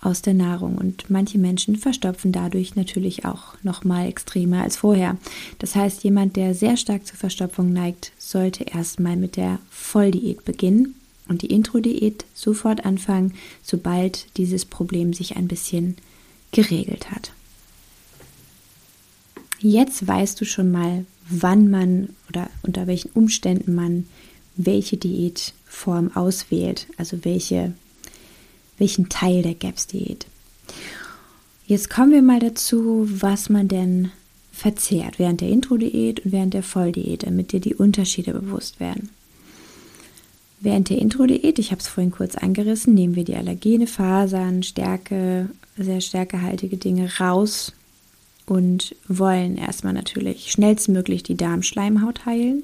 aus 0.00 0.22
der 0.22 0.34
Nahrung. 0.34 0.76
Und 0.76 1.10
manche 1.10 1.38
Menschen 1.38 1.76
verstopfen 1.76 2.32
dadurch 2.32 2.76
natürlich 2.76 3.24
auch 3.24 3.54
noch 3.62 3.84
mal 3.84 4.06
extremer 4.06 4.62
als 4.62 4.76
vorher. 4.76 5.16
Das 5.58 5.74
heißt, 5.74 6.04
jemand, 6.04 6.36
der 6.36 6.54
sehr 6.54 6.76
stark 6.76 7.06
zur 7.06 7.16
Verstopfung 7.16 7.72
neigt, 7.72 8.12
sollte 8.18 8.64
erstmal 8.64 9.16
mit 9.16 9.36
der 9.36 9.58
Volldiät 9.70 10.44
beginnen 10.44 10.94
und 11.28 11.42
die 11.42 11.52
Intro-Diät 11.52 12.24
sofort 12.34 12.84
anfangen, 12.84 13.34
sobald 13.62 14.26
dieses 14.36 14.64
Problem 14.64 15.12
sich 15.12 15.36
ein 15.36 15.48
bisschen 15.48 15.96
geregelt 16.52 17.10
hat. 17.10 17.32
Jetzt 19.60 20.06
weißt 20.06 20.40
du 20.40 20.44
schon 20.44 20.70
mal, 20.70 21.04
wann 21.28 21.70
man 21.70 22.10
oder 22.28 22.48
unter 22.62 22.86
welchen 22.86 23.10
Umständen 23.10 23.74
man 23.74 24.06
welche 24.56 24.96
Diätform 24.96 26.16
auswählt, 26.16 26.86
also 26.96 27.24
welche, 27.24 27.72
welchen 28.76 29.08
Teil 29.08 29.42
der 29.42 29.54
GAPS-Diät. 29.54 30.26
Jetzt 31.66 31.90
kommen 31.90 32.12
wir 32.12 32.22
mal 32.22 32.40
dazu, 32.40 33.06
was 33.08 33.48
man 33.48 33.68
denn 33.68 34.10
verzehrt 34.52 35.18
während 35.18 35.40
der 35.40 35.48
Intro-Diät 35.48 36.24
und 36.24 36.32
während 36.32 36.54
der 36.54 36.62
Volldiät, 36.64 37.24
damit 37.24 37.52
dir 37.52 37.60
die 37.60 37.74
Unterschiede 37.74 38.32
bewusst 38.32 38.80
werden. 38.80 39.10
Während 40.60 40.90
der 40.90 40.98
Intro-Diät, 40.98 41.60
ich 41.60 41.70
habe 41.70 41.80
es 41.80 41.86
vorhin 41.86 42.10
kurz 42.10 42.34
angerissen, 42.34 42.94
nehmen 42.94 43.14
wir 43.14 43.24
die 43.24 43.36
Allergene, 43.36 43.86
Fasern, 43.86 44.64
Stärke, 44.64 45.50
sehr 45.76 46.00
stärkehaltige 46.00 46.76
Dinge 46.76 47.08
raus 47.20 47.72
und 48.48 48.96
wollen 49.06 49.58
erstmal 49.58 49.92
natürlich 49.92 50.50
schnellstmöglich 50.50 51.22
die 51.22 51.36
Darmschleimhaut 51.36 52.24
heilen 52.24 52.62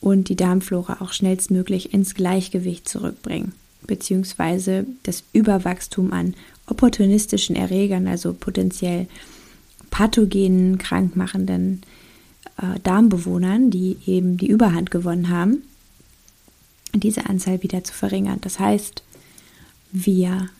und 0.00 0.28
die 0.28 0.36
Darmflora 0.36 0.98
auch 1.00 1.12
schnellstmöglich 1.12 1.94
ins 1.94 2.14
Gleichgewicht 2.14 2.86
zurückbringen, 2.86 3.52
beziehungsweise 3.86 4.86
das 5.04 5.24
Überwachstum 5.32 6.12
an 6.12 6.34
opportunistischen 6.66 7.56
Erregern, 7.56 8.06
also 8.08 8.34
potenziell 8.34 9.06
pathogenen, 9.90 10.76
krankmachenden 10.76 11.80
äh, 12.58 12.78
Darmbewohnern, 12.82 13.70
die 13.70 13.96
eben 14.04 14.36
die 14.36 14.48
Überhand 14.48 14.90
gewonnen 14.90 15.30
haben, 15.30 15.62
diese 16.94 17.26
Anzahl 17.26 17.62
wieder 17.62 17.84
zu 17.84 17.94
verringern. 17.94 18.38
Das 18.42 18.58
heißt, 18.58 19.02
wir 19.92 20.50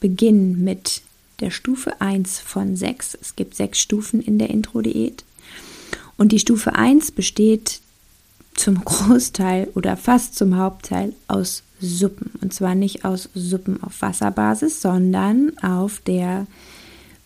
beginnen 0.00 0.62
mit 0.62 1.00
der 1.40 1.50
Stufe 1.50 2.00
1 2.00 2.38
von 2.38 2.76
6. 2.76 3.16
Es 3.20 3.36
gibt 3.36 3.54
sechs 3.54 3.80
Stufen 3.80 4.20
in 4.20 4.38
der 4.38 4.50
Intro-Diät. 4.50 5.24
Und 6.16 6.32
die 6.32 6.38
Stufe 6.38 6.74
1 6.74 7.12
besteht 7.12 7.80
zum 8.54 8.84
Großteil 8.84 9.68
oder 9.74 9.96
fast 9.96 10.36
zum 10.36 10.56
Hauptteil 10.56 11.12
aus 11.28 11.62
Suppen. 11.80 12.30
Und 12.40 12.54
zwar 12.54 12.74
nicht 12.74 13.04
aus 13.04 13.28
Suppen 13.34 13.82
auf 13.82 14.00
Wasserbasis, 14.00 14.80
sondern 14.80 15.58
auf 15.58 16.00
der 16.00 16.46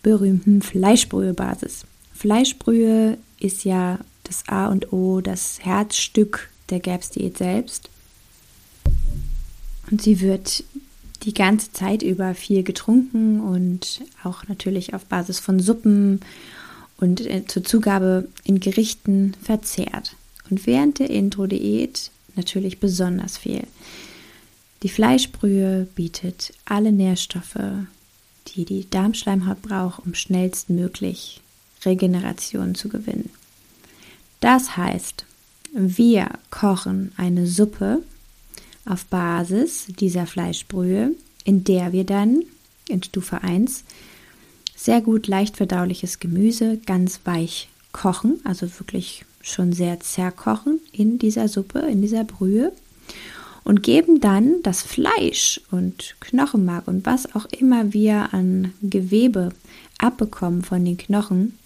berühmten 0.01 0.61
Fleischbrühebasis. 0.61 1.85
Fleischbrühe 2.13 3.17
ist 3.39 3.63
ja 3.63 3.99
das 4.23 4.43
A 4.47 4.67
und 4.67 4.91
O, 4.91 5.21
das 5.21 5.59
Herzstück 5.61 6.49
der 6.69 6.79
GAPS-Diät 6.79 7.37
selbst. 7.37 7.89
Und 9.89 10.01
sie 10.01 10.21
wird 10.21 10.63
die 11.23 11.33
ganze 11.33 11.71
Zeit 11.71 12.01
über 12.01 12.33
viel 12.33 12.63
getrunken 12.63 13.41
und 13.41 14.01
auch 14.23 14.47
natürlich 14.47 14.93
auf 14.93 15.05
Basis 15.05 15.39
von 15.39 15.59
Suppen 15.59 16.21
und 16.97 17.25
äh, 17.25 17.45
zur 17.45 17.63
Zugabe 17.63 18.27
in 18.43 18.59
Gerichten 18.59 19.35
verzehrt. 19.41 20.15
Und 20.49 20.65
während 20.65 20.99
der 20.99 21.09
Intro-Diät 21.09 22.11
natürlich 22.35 22.79
besonders 22.79 23.37
viel. 23.37 23.63
Die 24.83 24.89
Fleischbrühe 24.89 25.87
bietet 25.95 26.53
alle 26.65 26.91
Nährstoffe, 26.91 27.59
die 28.47 28.65
die 28.65 28.89
Darmschleimhaut 28.89 29.61
braucht, 29.61 30.05
um 30.05 30.13
schnellstmöglich 30.13 31.41
Regeneration 31.85 32.75
zu 32.75 32.89
gewinnen. 32.89 33.29
Das 34.39 34.77
heißt, 34.77 35.25
wir 35.73 36.29
kochen 36.49 37.11
eine 37.17 37.45
Suppe 37.45 38.01
auf 38.85 39.05
Basis 39.05 39.87
dieser 39.99 40.25
Fleischbrühe, 40.25 41.11
in 41.43 41.63
der 41.63 41.91
wir 41.91 42.03
dann 42.03 42.43
in 42.87 43.03
Stufe 43.03 43.43
1 43.43 43.83
sehr 44.75 45.01
gut 45.01 45.27
leicht 45.27 45.57
verdauliches 45.57 46.19
Gemüse 46.19 46.79
ganz 46.85 47.19
weich 47.25 47.69
kochen, 47.91 48.39
also 48.43 48.67
wirklich 48.79 49.25
schon 49.41 49.73
sehr 49.73 49.99
zerkochen 49.99 50.79
in 50.91 51.19
dieser 51.19 51.47
Suppe, 51.47 51.79
in 51.79 52.01
dieser 52.01 52.23
Brühe 52.23 52.71
und 53.63 53.83
geben 53.83 54.19
dann 54.19 54.61
das 54.63 54.81
Fleisch 54.81 55.61
und 55.71 56.15
Knochenmark 56.19 56.87
und 56.87 57.05
was 57.05 57.35
auch 57.35 57.45
immer 57.45 57.93
wir 57.93 58.33
an 58.33 58.73
Gewebe 58.81 59.49
abbekommen 59.97 60.63
von 60.63 60.83
den 60.83 60.97
Knochen, 60.97 61.57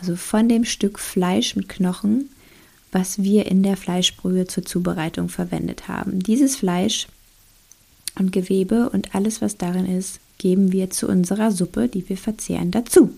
also 0.00 0.16
von 0.16 0.48
dem 0.48 0.64
Stück 0.64 0.98
Fleisch 0.98 1.56
mit 1.56 1.68
Knochen, 1.68 2.30
was 2.92 3.22
wir 3.22 3.46
in 3.46 3.62
der 3.62 3.76
Fleischbrühe 3.76 4.46
zur 4.46 4.64
Zubereitung 4.64 5.28
verwendet 5.28 5.88
haben. 5.88 6.20
Dieses 6.20 6.56
Fleisch 6.56 7.08
und 8.18 8.32
Gewebe 8.32 8.90
und 8.90 9.14
alles, 9.14 9.40
was 9.40 9.56
darin 9.56 9.86
ist, 9.86 10.20
geben 10.38 10.72
wir 10.72 10.90
zu 10.90 11.08
unserer 11.08 11.50
Suppe, 11.50 11.88
die 11.88 12.08
wir 12.08 12.18
verzehren, 12.18 12.70
dazu. 12.70 13.10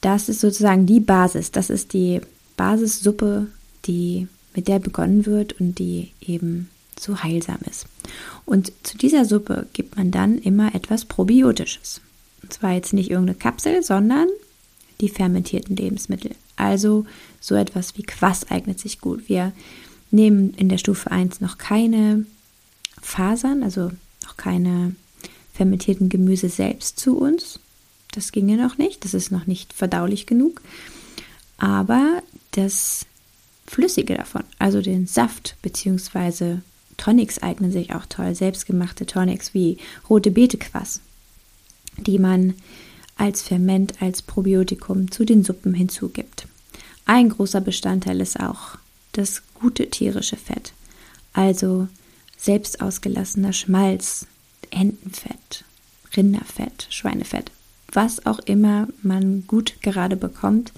Das 0.00 0.28
ist 0.28 0.40
sozusagen 0.40 0.86
die 0.86 1.00
Basis. 1.00 1.52
Das 1.52 1.70
ist 1.70 1.92
die 1.92 2.20
Basissuppe, 2.56 3.46
die 3.86 4.26
mit 4.54 4.68
der 4.68 4.80
begonnen 4.80 5.26
wird 5.26 5.60
und 5.60 5.78
die 5.78 6.10
eben 6.20 6.68
so 6.98 7.22
heilsam 7.22 7.58
ist. 7.70 7.86
Und 8.44 8.72
zu 8.82 8.98
dieser 8.98 9.24
Suppe 9.24 9.66
gibt 9.72 9.96
man 9.96 10.10
dann 10.10 10.38
immer 10.38 10.74
etwas 10.74 11.04
Probiotisches. 11.04 12.00
Und 12.42 12.52
zwar 12.52 12.72
jetzt 12.72 12.92
nicht 12.92 13.10
irgendeine 13.10 13.38
Kapsel, 13.38 13.82
sondern 13.82 14.28
die 15.00 15.08
fermentierten 15.08 15.76
Lebensmittel. 15.76 16.32
Also 16.56 17.06
so 17.40 17.54
etwas 17.54 17.96
wie 17.96 18.02
Quass 18.02 18.50
eignet 18.50 18.78
sich 18.78 19.00
gut. 19.00 19.28
Wir 19.28 19.52
nehmen 20.10 20.54
in 20.54 20.68
der 20.68 20.78
Stufe 20.78 21.10
1 21.10 21.40
noch 21.40 21.58
keine 21.58 22.24
Fasern, 23.00 23.62
also 23.62 23.90
noch 24.24 24.36
keine 24.36 24.94
fermentierten 25.52 26.08
Gemüse 26.08 26.48
selbst 26.48 26.98
zu 26.98 27.16
uns. 27.18 27.60
Das 28.12 28.32
ginge 28.32 28.56
noch 28.56 28.78
nicht, 28.78 29.04
das 29.04 29.14
ist 29.14 29.30
noch 29.30 29.46
nicht 29.46 29.72
verdaulich 29.72 30.26
genug. 30.26 30.62
Aber 31.58 32.22
das 32.52 33.06
Flüssige 33.66 34.14
davon, 34.14 34.44
also 34.58 34.80
den 34.80 35.06
Saft 35.06 35.56
bzw. 35.62 36.58
Tonics 36.96 37.38
eignen 37.38 37.70
sich 37.70 37.94
auch 37.94 38.06
toll, 38.06 38.34
selbstgemachte 38.34 39.06
Tonics 39.06 39.52
wie 39.54 39.78
rote 40.08 40.30
Beetequass, 40.30 41.00
die 41.98 42.18
man 42.18 42.54
als 43.16 43.42
Ferment, 43.42 44.00
als 44.00 44.22
Probiotikum 44.22 45.10
zu 45.10 45.24
den 45.24 45.44
Suppen 45.44 45.74
hinzugibt. 45.74 46.46
Ein 47.08 47.30
großer 47.30 47.62
Bestandteil 47.62 48.20
ist 48.20 48.38
auch 48.38 48.76
das 49.12 49.42
gute 49.54 49.88
tierische 49.88 50.36
Fett, 50.36 50.74
also 51.32 51.88
selbst 52.36 52.82
ausgelassener 52.82 53.54
Schmalz, 53.54 54.26
Entenfett, 54.70 55.64
Rinderfett, 56.14 56.86
Schweinefett, 56.90 57.50
was 57.90 58.26
auch 58.26 58.40
immer 58.40 58.88
man 59.02 59.46
gut 59.46 59.80
gerade 59.80 60.16
bekommt, 60.16 60.74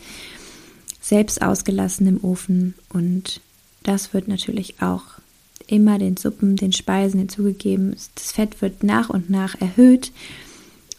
selbst 1.01 1.43
ausgelassen 1.43 2.07
im 2.07 2.23
Ofen 2.23 2.75
und 2.91 3.41
das 3.83 4.15
wird 4.15 4.29
natürlich 4.29 4.81
auch 4.81 5.03
immer 5.67 5.99
den 5.99 6.17
Suppen, 6.17 6.55
den 6.55 6.73
Speisen 6.73 7.19
hinzugegeben. 7.19 7.97
Das 8.15 8.31
Fett 8.31 8.63
wird 8.63 8.85
nach 8.85 9.11
und 9.11 9.31
nach 9.31 9.61
erhöht 9.61 10.13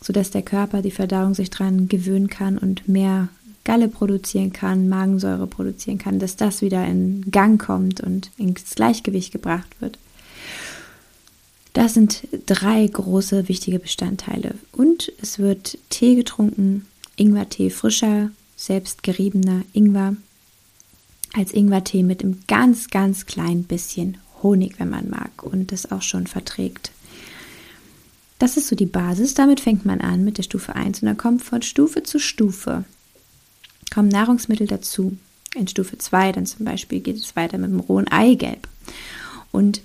sodass 0.01 0.31
der 0.31 0.41
Körper 0.41 0.81
die 0.81 0.91
Verdauung 0.91 1.35
sich 1.35 1.51
daran 1.51 1.87
gewöhnen 1.87 2.27
kann 2.27 2.57
und 2.57 2.87
mehr 2.87 3.29
Galle 3.63 3.87
produzieren 3.87 4.53
kann, 4.53 4.89
Magensäure 4.89 5.47
produzieren 5.47 5.97
kann, 5.97 6.19
dass 6.19 6.35
das 6.35 6.61
wieder 6.61 6.85
in 6.85 7.29
Gang 7.29 7.63
kommt 7.63 8.01
und 8.01 8.31
ins 8.37 8.75
Gleichgewicht 8.75 9.31
gebracht 9.31 9.69
wird. 9.79 9.99
Das 11.73 11.93
sind 11.93 12.27
drei 12.47 12.85
große 12.85 13.47
wichtige 13.47 13.79
Bestandteile. 13.79 14.55
Und 14.71 15.11
es 15.21 15.39
wird 15.39 15.77
Tee 15.89 16.15
getrunken, 16.15 16.85
Ingwertee, 17.15 17.69
frischer, 17.69 18.31
selbst 18.57 19.03
geriebener 19.03 19.61
Ingwer, 19.73 20.15
als 21.33 21.53
Ingwertee 21.53 22.03
mit 22.03 22.23
einem 22.23 22.41
ganz, 22.47 22.89
ganz 22.89 23.25
kleinen 23.25 23.63
bisschen 23.63 24.17
Honig, 24.43 24.79
wenn 24.79 24.89
man 24.89 25.09
mag 25.09 25.43
und 25.43 25.71
das 25.71 25.91
auch 25.91 26.01
schon 26.01 26.27
verträgt. 26.27 26.91
Das 28.39 28.57
ist 28.57 28.67
so 28.67 28.75
die 28.75 28.87
Basis. 28.87 29.35
Damit 29.35 29.59
fängt 29.59 29.85
man 29.85 30.01
an 30.01 30.25
mit 30.25 30.39
der 30.39 30.43
Stufe 30.43 30.75
1 30.75 31.01
und 31.01 31.05
dann 31.05 31.17
kommt 31.17 31.43
von 31.43 31.61
Stufe 31.61 32.03
zu 32.03 32.19
Stufe 32.19 32.85
kommen 33.93 34.09
Nahrungsmittel 34.09 34.67
dazu. 34.67 35.17
In 35.55 35.67
Stufe 35.67 35.97
2 35.97 36.31
dann 36.31 36.45
zum 36.45 36.65
Beispiel 36.65 37.01
geht 37.01 37.17
es 37.17 37.35
weiter 37.35 37.57
mit 37.57 37.69
dem 37.69 37.81
rohen 37.81 38.07
Eigelb. 38.07 38.67
Und 39.51 39.81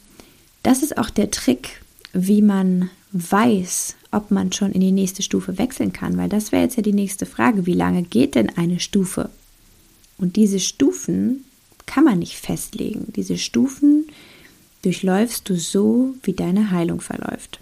das 0.62 0.82
ist 0.82 0.96
auch 0.96 1.10
der 1.10 1.30
Trick, 1.30 1.82
wie 2.12 2.40
man 2.40 2.90
weiß, 3.12 3.96
ob 4.10 4.30
man 4.30 4.52
schon 4.52 4.72
in 4.72 4.80
die 4.80 4.92
nächste 4.92 5.22
Stufe 5.22 5.58
wechseln 5.58 5.92
kann, 5.92 6.16
weil 6.16 6.28
das 6.28 6.52
wäre 6.52 6.62
jetzt 6.62 6.76
ja 6.76 6.82
die 6.82 6.92
nächste 6.92 7.26
Frage, 7.26 7.66
wie 7.66 7.75
lange 7.75 8.02
geht 8.02 8.34
denn 8.34 8.56
eine 8.56 8.80
Stufe? 8.80 9.30
Und 10.18 10.36
diese 10.36 10.60
Stufen 10.60 11.44
kann 11.84 12.04
man 12.04 12.18
nicht 12.18 12.36
festlegen. 12.36 13.12
Diese 13.14 13.38
Stufen 13.38 14.06
durchläufst 14.82 15.48
du 15.48 15.56
so, 15.56 16.14
wie 16.22 16.32
deine 16.32 16.70
Heilung 16.70 17.00
verläuft. 17.00 17.60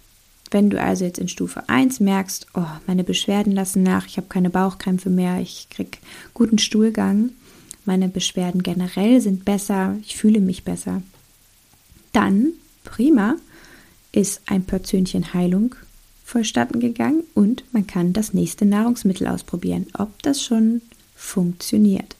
Wenn 0.55 0.71
du 0.71 0.81
also 0.81 1.05
jetzt 1.05 1.19
in 1.19 1.27
Stufe 1.27 1.69
1 1.69 1.99
merkst, 1.99 2.47
oh, 2.55 2.65
meine 2.87 3.03
Beschwerden 3.03 3.53
lassen 3.53 3.83
nach, 3.83 4.07
ich 4.07 4.19
habe 4.19 4.29
keine 4.29 4.51
Bauchkrämpfe 4.51 5.11
mehr, 5.11 5.41
ich 5.41 5.67
kriege 5.69 5.99
guten 6.33 6.59
Stuhlgang, 6.59 7.31
meine 7.85 8.07
Beschwerden 8.07 8.63
generell 8.63 9.21
sind 9.21 9.45
besser, 9.45 9.97
ich 10.03 10.17
fühle 10.17 10.39
mich 10.39 10.63
besser, 10.63 11.03
dann, 12.13 12.53
prima, 12.85 13.35
ist 14.13 14.43
ein 14.47 14.63
Portionchen 14.63 15.35
Heilung 15.35 15.75
vollstatten 16.25 16.79
gegangen 16.79 17.25
und 17.35 17.65
man 17.73 17.89
kann 17.89 18.13
das 18.13 18.33
nächste 18.33 18.65
Nahrungsmittel 18.65 19.27
ausprobieren, 19.27 19.87
ob 19.99 20.23
das 20.23 20.41
schon 20.41 20.83
funktioniert. 21.17 22.15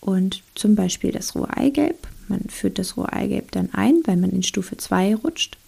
Und 0.00 0.42
zum 0.54 0.74
Beispiel 0.74 1.12
das 1.12 1.34
rohe 1.34 1.54
Eigelb. 1.54 2.08
Man 2.28 2.48
führt 2.48 2.78
das 2.78 2.96
rohe 2.96 3.12
Eigelb 3.12 3.50
dann 3.50 3.74
ein, 3.74 4.00
weil 4.06 4.16
man 4.16 4.30
in 4.30 4.42
Stufe 4.42 4.78
2 4.78 5.16
rutscht. 5.16 5.58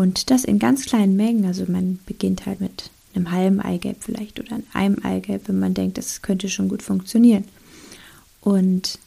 Und 0.00 0.30
das 0.30 0.44
in 0.44 0.58
ganz 0.58 0.86
kleinen 0.86 1.14
Mengen. 1.14 1.44
Also 1.44 1.66
man 1.68 1.98
beginnt 2.06 2.46
halt 2.46 2.62
mit 2.62 2.88
einem 3.14 3.32
halben 3.32 3.60
Eigelb 3.60 3.98
vielleicht 4.00 4.40
oder 4.40 4.58
einem 4.72 4.96
Eigelb, 5.04 5.46
wenn 5.46 5.58
man 5.58 5.74
denkt, 5.74 5.98
das 5.98 6.22
könnte 6.22 6.48
schon 6.48 6.70
gut 6.70 6.82
funktionieren. 6.82 7.44
Und 8.40 8.98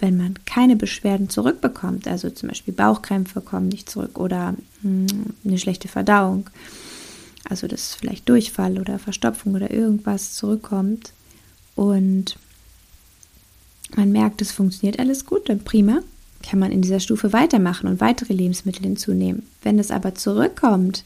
wenn 0.00 0.16
man 0.16 0.34
keine 0.46 0.74
Beschwerden 0.74 1.30
zurückbekommt, 1.30 2.08
also 2.08 2.28
zum 2.28 2.48
Beispiel 2.48 2.74
Bauchkrämpfe 2.74 3.40
kommen 3.40 3.68
nicht 3.68 3.88
zurück 3.88 4.18
oder 4.18 4.56
hm, 4.82 5.06
eine 5.44 5.58
schlechte 5.58 5.86
Verdauung, 5.86 6.50
also 7.48 7.68
dass 7.68 7.94
vielleicht 7.94 8.28
Durchfall 8.28 8.80
oder 8.80 8.98
Verstopfung 8.98 9.54
oder 9.54 9.70
irgendwas 9.70 10.34
zurückkommt 10.34 11.12
und 11.76 12.36
man 13.94 14.10
merkt, 14.10 14.42
es 14.42 14.50
funktioniert 14.50 14.98
alles 14.98 15.24
gut, 15.24 15.48
dann 15.48 15.62
prima, 15.62 16.02
kann 16.42 16.58
man 16.58 16.72
in 16.72 16.82
dieser 16.82 17.00
Stufe 17.00 17.32
weitermachen 17.32 17.88
und 17.88 18.00
weitere 18.00 18.32
Lebensmittel 18.32 18.82
hinzunehmen. 18.82 19.46
Wenn 19.62 19.78
es 19.78 19.90
aber 19.90 20.14
zurückkommt, 20.14 21.04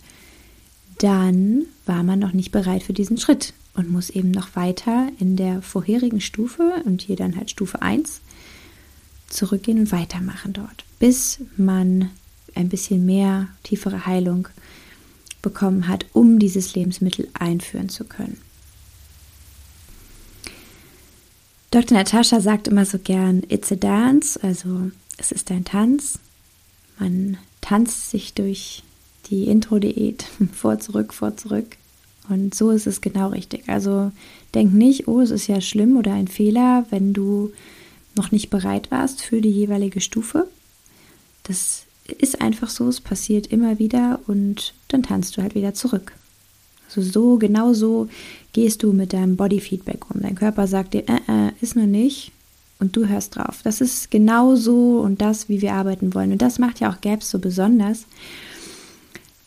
dann 0.98 1.64
war 1.86 2.02
man 2.02 2.18
noch 2.18 2.32
nicht 2.32 2.52
bereit 2.52 2.82
für 2.82 2.92
diesen 2.92 3.18
Schritt 3.18 3.52
und 3.74 3.90
muss 3.90 4.10
eben 4.10 4.30
noch 4.30 4.54
weiter 4.54 5.08
in 5.18 5.36
der 5.36 5.60
vorherigen 5.62 6.20
Stufe 6.20 6.82
und 6.84 7.02
hier 7.02 7.16
dann 7.16 7.36
halt 7.36 7.50
Stufe 7.50 7.82
1 7.82 8.20
zurückgehen 9.28 9.80
und 9.80 9.92
weitermachen 9.92 10.52
dort, 10.52 10.84
bis 11.00 11.40
man 11.56 12.10
ein 12.54 12.68
bisschen 12.68 13.04
mehr 13.04 13.48
tiefere 13.64 14.06
Heilung 14.06 14.48
bekommen 15.42 15.88
hat, 15.88 16.06
um 16.12 16.38
dieses 16.38 16.74
Lebensmittel 16.74 17.28
einführen 17.34 17.88
zu 17.88 18.04
können. 18.04 18.38
Dr. 21.70 21.98
Natascha 21.98 22.40
sagt 22.40 22.68
immer 22.68 22.86
so 22.86 23.00
gern, 23.00 23.42
it's 23.48 23.72
a 23.72 23.74
dance, 23.74 24.40
also 24.40 24.92
es 25.18 25.32
ist 25.32 25.50
ein 25.50 25.64
Tanz. 25.64 26.18
Man 26.98 27.38
tanzt 27.60 28.10
sich 28.10 28.34
durch 28.34 28.82
die 29.30 29.44
Intro-Diät 29.44 30.24
vor, 30.52 30.78
zurück, 30.78 31.14
vor, 31.14 31.36
zurück. 31.36 31.76
Und 32.28 32.54
so 32.54 32.70
ist 32.70 32.86
es 32.86 33.00
genau 33.00 33.28
richtig. 33.28 33.68
Also 33.68 34.10
denk 34.54 34.72
nicht, 34.72 35.08
oh, 35.08 35.20
es 35.20 35.30
ist 35.30 35.46
ja 35.46 35.60
schlimm 35.60 35.96
oder 35.96 36.14
ein 36.14 36.28
Fehler, 36.28 36.86
wenn 36.90 37.12
du 37.12 37.52
noch 38.14 38.32
nicht 38.32 38.48
bereit 38.50 38.90
warst 38.90 39.22
für 39.22 39.40
die 39.40 39.50
jeweilige 39.50 40.00
Stufe. 40.00 40.48
Das 41.42 41.82
ist 42.06 42.40
einfach 42.40 42.70
so, 42.70 42.88
es 42.88 43.00
passiert 43.00 43.48
immer 43.48 43.78
wieder 43.78 44.20
und 44.26 44.74
dann 44.88 45.02
tanzt 45.02 45.36
du 45.36 45.42
halt 45.42 45.54
wieder 45.54 45.74
zurück. 45.74 46.12
Also 46.86 47.02
so, 47.02 47.38
genau 47.38 47.72
so 47.72 48.08
gehst 48.52 48.82
du 48.82 48.92
mit 48.92 49.12
deinem 49.12 49.36
Bodyfeedback 49.36 50.10
um. 50.10 50.22
Dein 50.22 50.36
Körper 50.36 50.66
sagt 50.66 50.94
dir, 50.94 51.04
äh, 51.08 51.48
äh, 51.48 51.52
ist 51.60 51.76
noch 51.76 51.86
nicht 51.86 52.32
und 52.78 52.96
du 52.96 53.06
hörst 53.06 53.36
drauf. 53.36 53.60
Das 53.64 53.80
ist 53.80 54.10
genau 54.10 54.56
so 54.56 55.00
und 55.00 55.20
das, 55.20 55.48
wie 55.48 55.62
wir 55.62 55.74
arbeiten 55.74 56.14
wollen. 56.14 56.32
Und 56.32 56.42
das 56.42 56.58
macht 56.58 56.80
ja 56.80 56.90
auch 56.90 57.00
GAPS 57.00 57.30
so 57.30 57.38
besonders, 57.38 58.06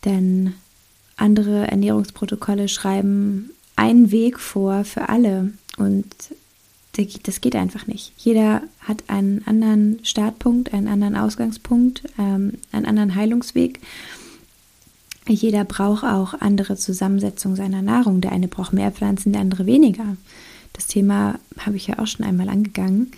denn 0.06 0.54
andere 1.18 1.68
Ernährungsprotokolle 1.68 2.68
schreiben 2.68 3.52
einen 3.76 4.12
Weg 4.12 4.40
vor 4.40 4.84
für 4.84 5.10
alle 5.10 5.54
und 5.78 6.06
das 7.24 7.42
geht 7.42 7.56
einfach 7.56 7.86
nicht. 7.86 8.12
Jeder 8.18 8.64
hat 8.80 9.04
einen 9.08 9.46
anderen 9.46 10.00
Startpunkt, 10.04 10.74
einen 10.74 10.88
anderen 10.88 11.16
Ausgangspunkt, 11.16 12.04
ähm, 12.18 12.54
einen 12.72 12.86
anderen 12.86 13.14
Heilungsweg. 13.14 13.80
Jeder 15.28 15.64
braucht 15.64 16.04
auch 16.04 16.34
andere 16.34 16.76
Zusammensetzung 16.76 17.56
seiner 17.56 17.84
Nahrung. 17.84 18.22
Der 18.22 18.32
eine 18.32 18.48
braucht 18.48 18.74
mehr 18.74 18.92
Pflanzen, 18.92 19.32
der 19.32 19.42
andere 19.42 19.68
weniger. 19.68 20.18
Das 20.78 20.86
Thema 20.86 21.40
habe 21.58 21.76
ich 21.76 21.88
ja 21.88 21.98
auch 21.98 22.08
schon 22.08 22.26
einmal 22.26 22.50
angegangen. 22.50 23.12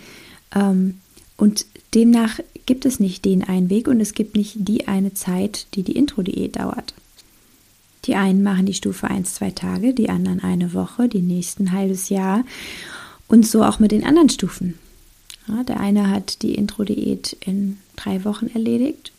Ähm, 0.54 0.98
und 1.36 1.66
demnach 1.94 2.40
gibt 2.66 2.86
es 2.86 3.00
nicht 3.00 3.24
den 3.24 3.44
einen 3.44 3.70
Weg 3.70 3.86
und 3.86 4.00
es 4.00 4.14
gibt 4.14 4.34
nicht 4.34 4.56
die 4.56 4.88
eine 4.88 5.14
Zeit, 5.14 5.66
die 5.74 5.82
die 5.82 5.96
Intro-Diät 5.96 6.56
dauert. 6.56 6.94
Die 8.06 8.14
einen 8.14 8.42
machen 8.42 8.64
die 8.64 8.74
Stufe 8.74 9.08
1, 9.08 9.34
zwei 9.34 9.50
Tage, 9.50 9.92
die 9.92 10.08
anderen 10.08 10.40
eine 10.40 10.72
Woche, 10.72 11.08
die 11.08 11.20
nächsten 11.20 11.64
ein 11.64 11.72
halbes 11.72 12.08
Jahr. 12.08 12.44
Und 13.28 13.46
so 13.46 13.62
auch 13.62 13.78
mit 13.78 13.92
den 13.92 14.04
anderen 14.04 14.30
Stufen. 14.30 14.78
Der 15.68 15.80
eine 15.80 16.08
hat 16.08 16.42
die 16.42 16.54
Intro-Diät 16.54 17.36
in 17.44 17.78
drei 17.96 18.24
Wochen 18.24 18.46
erledigt 18.46 19.12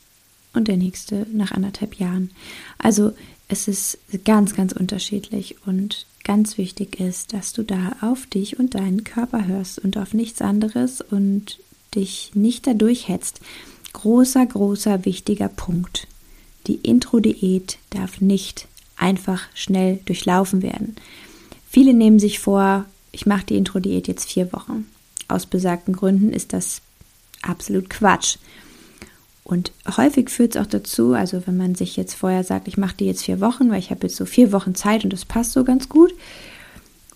und 0.53 0.67
der 0.67 0.77
nächste 0.77 1.27
nach 1.31 1.51
anderthalb 1.51 1.95
Jahren. 1.95 2.31
Also 2.77 3.13
es 3.51 3.67
ist 3.67 3.97
ganz, 4.23 4.55
ganz 4.55 4.71
unterschiedlich 4.71 5.57
und 5.65 6.05
ganz 6.23 6.57
wichtig 6.57 6.99
ist, 6.99 7.33
dass 7.33 7.51
du 7.51 7.63
da 7.63 7.97
auf 8.01 8.25
dich 8.25 8.57
und 8.57 8.75
deinen 8.75 9.03
Körper 9.03 9.45
hörst 9.45 9.79
und 9.79 9.97
auf 9.97 10.13
nichts 10.13 10.41
anderes 10.41 11.01
und 11.01 11.59
dich 11.93 12.31
nicht 12.33 12.65
dadurch 12.65 13.09
hetzt. 13.09 13.41
Großer, 13.91 14.45
großer, 14.45 15.03
wichtiger 15.03 15.49
Punkt. 15.49 16.07
Die 16.67 16.75
Intro-Diät 16.75 17.77
darf 17.89 18.21
nicht 18.21 18.67
einfach 18.95 19.43
schnell 19.53 19.99
durchlaufen 20.05 20.61
werden. 20.61 20.95
Viele 21.69 21.93
nehmen 21.93 22.19
sich 22.19 22.39
vor, 22.39 22.85
ich 23.11 23.25
mache 23.25 23.47
die 23.47 23.57
Intro-Diät 23.57 24.07
jetzt 24.07 24.31
vier 24.31 24.53
Wochen. 24.53 24.87
Aus 25.27 25.45
besagten 25.45 25.93
Gründen 25.93 26.31
ist 26.31 26.53
das 26.53 26.81
absolut 27.41 27.89
Quatsch. 27.89 28.37
Und 29.43 29.71
häufig 29.97 30.29
führt 30.29 30.55
es 30.55 30.61
auch 30.61 30.67
dazu, 30.67 31.13
also 31.13 31.45
wenn 31.45 31.57
man 31.57 31.75
sich 31.75 31.97
jetzt 31.97 32.13
vorher 32.13 32.43
sagt, 32.43 32.67
ich 32.67 32.77
mache 32.77 32.95
die 32.97 33.05
jetzt 33.05 33.23
vier 33.23 33.41
Wochen, 33.41 33.69
weil 33.71 33.79
ich 33.79 33.89
habe 33.89 34.07
jetzt 34.07 34.15
so 34.15 34.25
vier 34.25 34.51
Wochen 34.51 34.75
Zeit 34.75 35.03
und 35.03 35.11
das 35.11 35.25
passt 35.25 35.53
so 35.53 35.63
ganz 35.63 35.89
gut. 35.89 36.13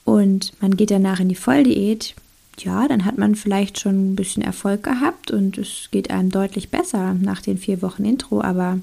Und 0.03 0.53
man 0.61 0.75
geht 0.75 0.91
danach 0.91 1.19
in 1.19 1.29
die 1.29 1.35
Volldiät, 1.35 2.15
ja, 2.59 2.87
dann 2.87 3.05
hat 3.05 3.17
man 3.17 3.35
vielleicht 3.35 3.79
schon 3.79 4.11
ein 4.11 4.15
bisschen 4.15 4.41
Erfolg 4.41 4.83
gehabt 4.83 5.29
und 5.31 5.57
es 5.57 5.89
geht 5.91 6.09
einem 6.09 6.29
deutlich 6.29 6.69
besser 6.69 7.13
nach 7.13 7.41
den 7.41 7.57
vier 7.57 7.81
Wochen 7.81 8.05
Intro, 8.05 8.41
aber 8.41 8.79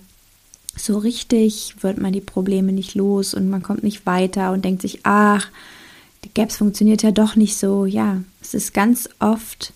so 0.77 0.99
richtig 0.99 1.77
wird 1.81 1.99
man 1.99 2.13
die 2.13 2.21
Probleme 2.21 2.73
nicht 2.73 2.95
los 2.95 3.35
und 3.35 3.49
man 3.49 3.63
kommt 3.63 3.83
nicht 3.83 4.07
weiter 4.07 4.53
und 4.53 4.65
denkt 4.65 4.83
sich, 4.83 5.01
ach, 5.05 5.49
die 6.25 6.33
Gaps 6.33 6.57
funktioniert 6.57 7.03
ja 7.03 7.11
doch 7.11 7.37
nicht 7.37 7.57
so. 7.57 7.85
Ja, 7.85 8.23
es 8.41 8.55
ist 8.55 8.75
ganz 8.75 9.09
oft 9.19 9.73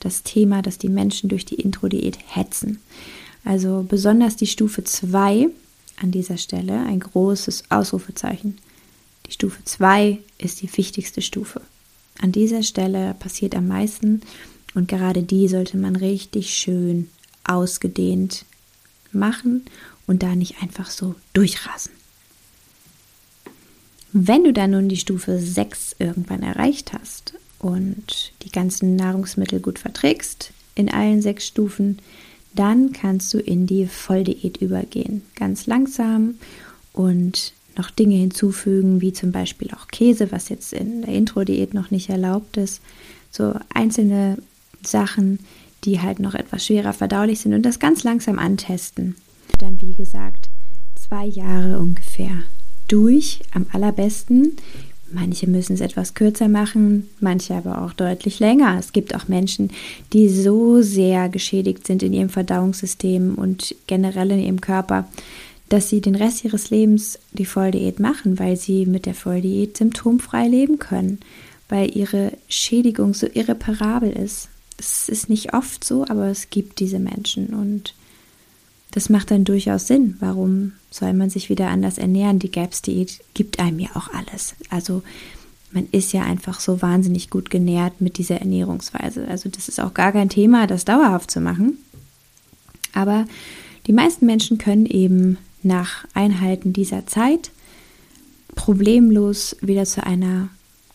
das 0.00 0.22
Thema, 0.22 0.62
dass 0.62 0.78
die 0.78 0.88
Menschen 0.88 1.28
durch 1.28 1.44
die 1.44 1.56
Intro-Diät 1.56 2.18
hetzen. 2.26 2.80
Also 3.44 3.84
besonders 3.88 4.36
die 4.36 4.46
Stufe 4.46 4.84
2 4.84 5.48
an 6.00 6.10
dieser 6.10 6.36
Stelle, 6.36 6.84
ein 6.84 7.00
großes 7.00 7.64
Ausrufezeichen. 7.70 8.58
Die 9.26 9.32
Stufe 9.32 9.62
2 9.64 10.18
ist 10.38 10.62
die 10.62 10.76
wichtigste 10.76 11.22
Stufe. 11.22 11.60
An 12.20 12.32
dieser 12.32 12.62
Stelle 12.62 13.14
passiert 13.18 13.54
am 13.54 13.68
meisten 13.68 14.22
und 14.74 14.88
gerade 14.88 15.22
die 15.22 15.48
sollte 15.48 15.76
man 15.76 15.96
richtig 15.96 16.54
schön 16.54 17.08
ausgedehnt 17.44 18.44
machen 19.12 19.64
und 20.06 20.22
da 20.22 20.34
nicht 20.34 20.62
einfach 20.62 20.90
so 20.90 21.14
durchrasen. 21.32 21.92
Wenn 24.12 24.44
du 24.44 24.52
dann 24.52 24.72
nun 24.72 24.88
die 24.88 24.96
Stufe 24.96 25.38
6 25.38 25.96
irgendwann 25.98 26.42
erreicht 26.42 26.92
hast 26.92 27.34
und 27.60 28.32
die 28.42 28.50
ganzen 28.50 28.96
Nahrungsmittel 28.96 29.60
gut 29.60 29.78
verträgst 29.78 30.52
in 30.74 30.90
allen 30.90 31.22
sechs 31.22 31.46
Stufen, 31.46 31.98
dann 32.54 32.92
kannst 32.92 33.32
du 33.32 33.38
in 33.38 33.66
die 33.66 33.86
Volldiät 33.86 34.56
übergehen. 34.56 35.22
Ganz 35.36 35.66
langsam 35.66 36.34
und 36.92 37.52
noch 37.76 37.90
Dinge 37.90 38.16
hinzufügen, 38.16 39.00
wie 39.00 39.12
zum 39.12 39.30
Beispiel 39.30 39.70
auch 39.70 39.88
Käse, 39.88 40.32
was 40.32 40.48
jetzt 40.48 40.72
in 40.72 41.02
der 41.02 41.14
Intro-Diät 41.14 41.74
noch 41.74 41.90
nicht 41.90 42.08
erlaubt 42.08 42.56
ist. 42.56 42.80
So 43.30 43.54
einzelne 43.72 44.38
Sachen, 44.82 45.38
die 45.84 46.00
halt 46.00 46.18
noch 46.18 46.34
etwas 46.34 46.66
schwerer 46.66 46.92
verdaulich 46.92 47.40
sind 47.40 47.54
und 47.54 47.62
das 47.62 47.78
ganz 47.78 48.02
langsam 48.02 48.38
antesten. 48.38 49.14
Dann, 49.58 49.80
wie 49.80 49.94
gesagt, 49.94 50.48
zwei 50.96 51.26
Jahre 51.26 51.78
ungefähr 51.78 52.42
durch, 52.88 53.40
am 53.52 53.66
allerbesten. 53.72 54.56
Manche 55.12 55.48
müssen 55.48 55.74
es 55.74 55.80
etwas 55.80 56.14
kürzer 56.14 56.48
machen, 56.48 57.08
manche 57.18 57.54
aber 57.54 57.82
auch 57.82 57.92
deutlich 57.92 58.38
länger. 58.38 58.76
Es 58.78 58.92
gibt 58.92 59.14
auch 59.14 59.26
Menschen, 59.26 59.70
die 60.12 60.28
so 60.28 60.82
sehr 60.82 61.28
geschädigt 61.28 61.86
sind 61.86 62.02
in 62.02 62.12
ihrem 62.12 62.28
Verdauungssystem 62.28 63.34
und 63.34 63.74
generell 63.88 64.30
in 64.30 64.38
ihrem 64.38 64.60
Körper, 64.60 65.08
dass 65.68 65.88
sie 65.88 66.00
den 66.00 66.14
Rest 66.14 66.44
ihres 66.44 66.70
Lebens 66.70 67.18
die 67.32 67.44
Volldiät 67.44 67.98
machen, 67.98 68.38
weil 68.38 68.56
sie 68.56 68.86
mit 68.86 69.06
der 69.06 69.14
Volldiät 69.14 69.76
symptomfrei 69.76 70.46
leben 70.46 70.78
können, 70.78 71.18
weil 71.68 71.96
ihre 71.96 72.32
Schädigung 72.48 73.14
so 73.14 73.26
irreparabel 73.32 74.10
ist. 74.10 74.48
Es 74.78 75.08
ist 75.08 75.28
nicht 75.28 75.54
oft 75.54 75.84
so, 75.84 76.04
aber 76.08 76.26
es 76.26 76.50
gibt 76.50 76.78
diese 76.80 76.98
Menschen 76.98 77.48
und 77.48 77.94
das 78.90 79.08
macht 79.08 79.30
dann 79.30 79.44
durchaus 79.44 79.86
Sinn. 79.86 80.16
Warum 80.20 80.72
soll 80.90 81.12
man 81.12 81.30
sich 81.30 81.48
wieder 81.48 81.68
anders 81.68 81.98
ernähren? 81.98 82.38
Die 82.38 82.50
GAPS-Diät 82.50 83.20
gibt 83.34 83.60
einem 83.60 83.78
ja 83.78 83.90
auch 83.94 84.12
alles. 84.12 84.54
Also 84.68 85.02
man 85.72 85.86
ist 85.92 86.12
ja 86.12 86.22
einfach 86.22 86.58
so 86.58 86.82
wahnsinnig 86.82 87.30
gut 87.30 87.50
genährt 87.50 88.00
mit 88.00 88.18
dieser 88.18 88.36
Ernährungsweise. 88.36 89.28
Also 89.28 89.48
das 89.48 89.68
ist 89.68 89.80
auch 89.80 89.94
gar 89.94 90.12
kein 90.12 90.28
Thema, 90.28 90.66
das 90.66 90.84
dauerhaft 90.84 91.30
zu 91.30 91.40
machen. 91.40 91.78
Aber 92.92 93.26
die 93.86 93.92
meisten 93.92 94.26
Menschen 94.26 94.58
können 94.58 94.86
eben 94.86 95.38
nach 95.62 96.04
Einhalten 96.14 96.72
dieser 96.72 97.06
Zeit 97.06 97.50
problemlos 98.56 99.56
wieder 99.60 99.84
zu 99.84 100.04
einer 100.04 100.48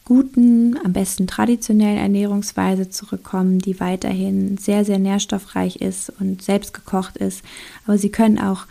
guten, 0.06 0.78
am 0.86 0.94
besten 0.94 1.26
traditionellen 1.26 1.98
Ernährungsweise 1.98 2.90
zurückkommen, 2.90 3.60
die 3.60 3.80
weiterhin 3.80 4.58
sehr, 4.58 4.86
sehr 4.86 5.00
nährstoffreich 5.00 5.78
ist 5.78 6.14
und 6.20 6.44
selbst 6.44 6.74
gekocht 6.74 7.18
ist. 7.18 7.44
Aber 7.86 7.98
sie 7.98 8.10
können 8.10 8.40
auch 8.40 8.68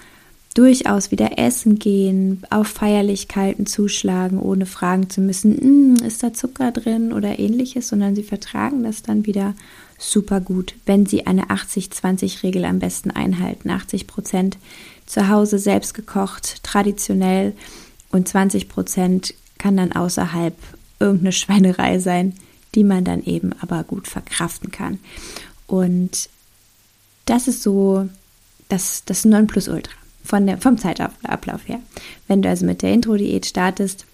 durchaus 0.54 1.10
wieder 1.10 1.36
essen 1.36 1.80
gehen, 1.80 2.44
auf 2.50 2.68
Feierlichkeiten 2.68 3.66
zuschlagen, 3.66 4.38
ohne 4.38 4.66
fragen 4.66 5.10
zu 5.10 5.20
müssen, 5.20 5.60
hm, 5.60 6.06
ist 6.06 6.22
da 6.22 6.32
Zucker 6.32 6.70
drin 6.70 7.12
oder 7.12 7.40
ähnliches, 7.40 7.88
sondern 7.88 8.14
sie 8.14 8.22
vertragen 8.22 8.84
das 8.84 9.02
dann 9.02 9.26
wieder 9.26 9.54
super 9.98 10.40
gut, 10.40 10.76
wenn 10.86 11.06
sie 11.06 11.26
eine 11.26 11.46
80-20-Regel 11.46 12.64
am 12.64 12.78
besten 12.78 13.10
einhalten. 13.10 13.70
80 13.70 14.06
Prozent 14.06 14.58
zu 15.06 15.28
Hause 15.28 15.58
selbst 15.58 15.94
gekocht, 15.94 16.62
traditionell 16.62 17.52
und 18.12 18.28
20 18.28 18.68
Prozent 18.68 19.34
kann 19.58 19.76
dann 19.76 19.92
außerhalb 19.92 20.54
irgendeine 21.00 21.32
Schweinerei 21.32 21.98
sein, 21.98 22.34
die 22.74 22.84
man 22.84 23.04
dann 23.04 23.22
eben 23.24 23.52
aber 23.60 23.84
gut 23.84 24.08
verkraften 24.08 24.70
kann. 24.70 24.98
Und 25.66 26.28
das 27.26 27.48
ist 27.48 27.62
so 27.62 28.08
das, 28.68 29.04
das 29.04 29.24
Nonplusultra 29.24 29.94
von 30.24 30.46
der, 30.46 30.58
vom 30.58 30.78
Zeitablauf 30.78 31.68
her. 31.68 31.80
Wenn 32.26 32.42
du 32.42 32.48
also 32.48 32.64
mit 32.64 32.82
der 32.82 32.92
Intro-Diät 32.92 33.46
startest 33.46 34.06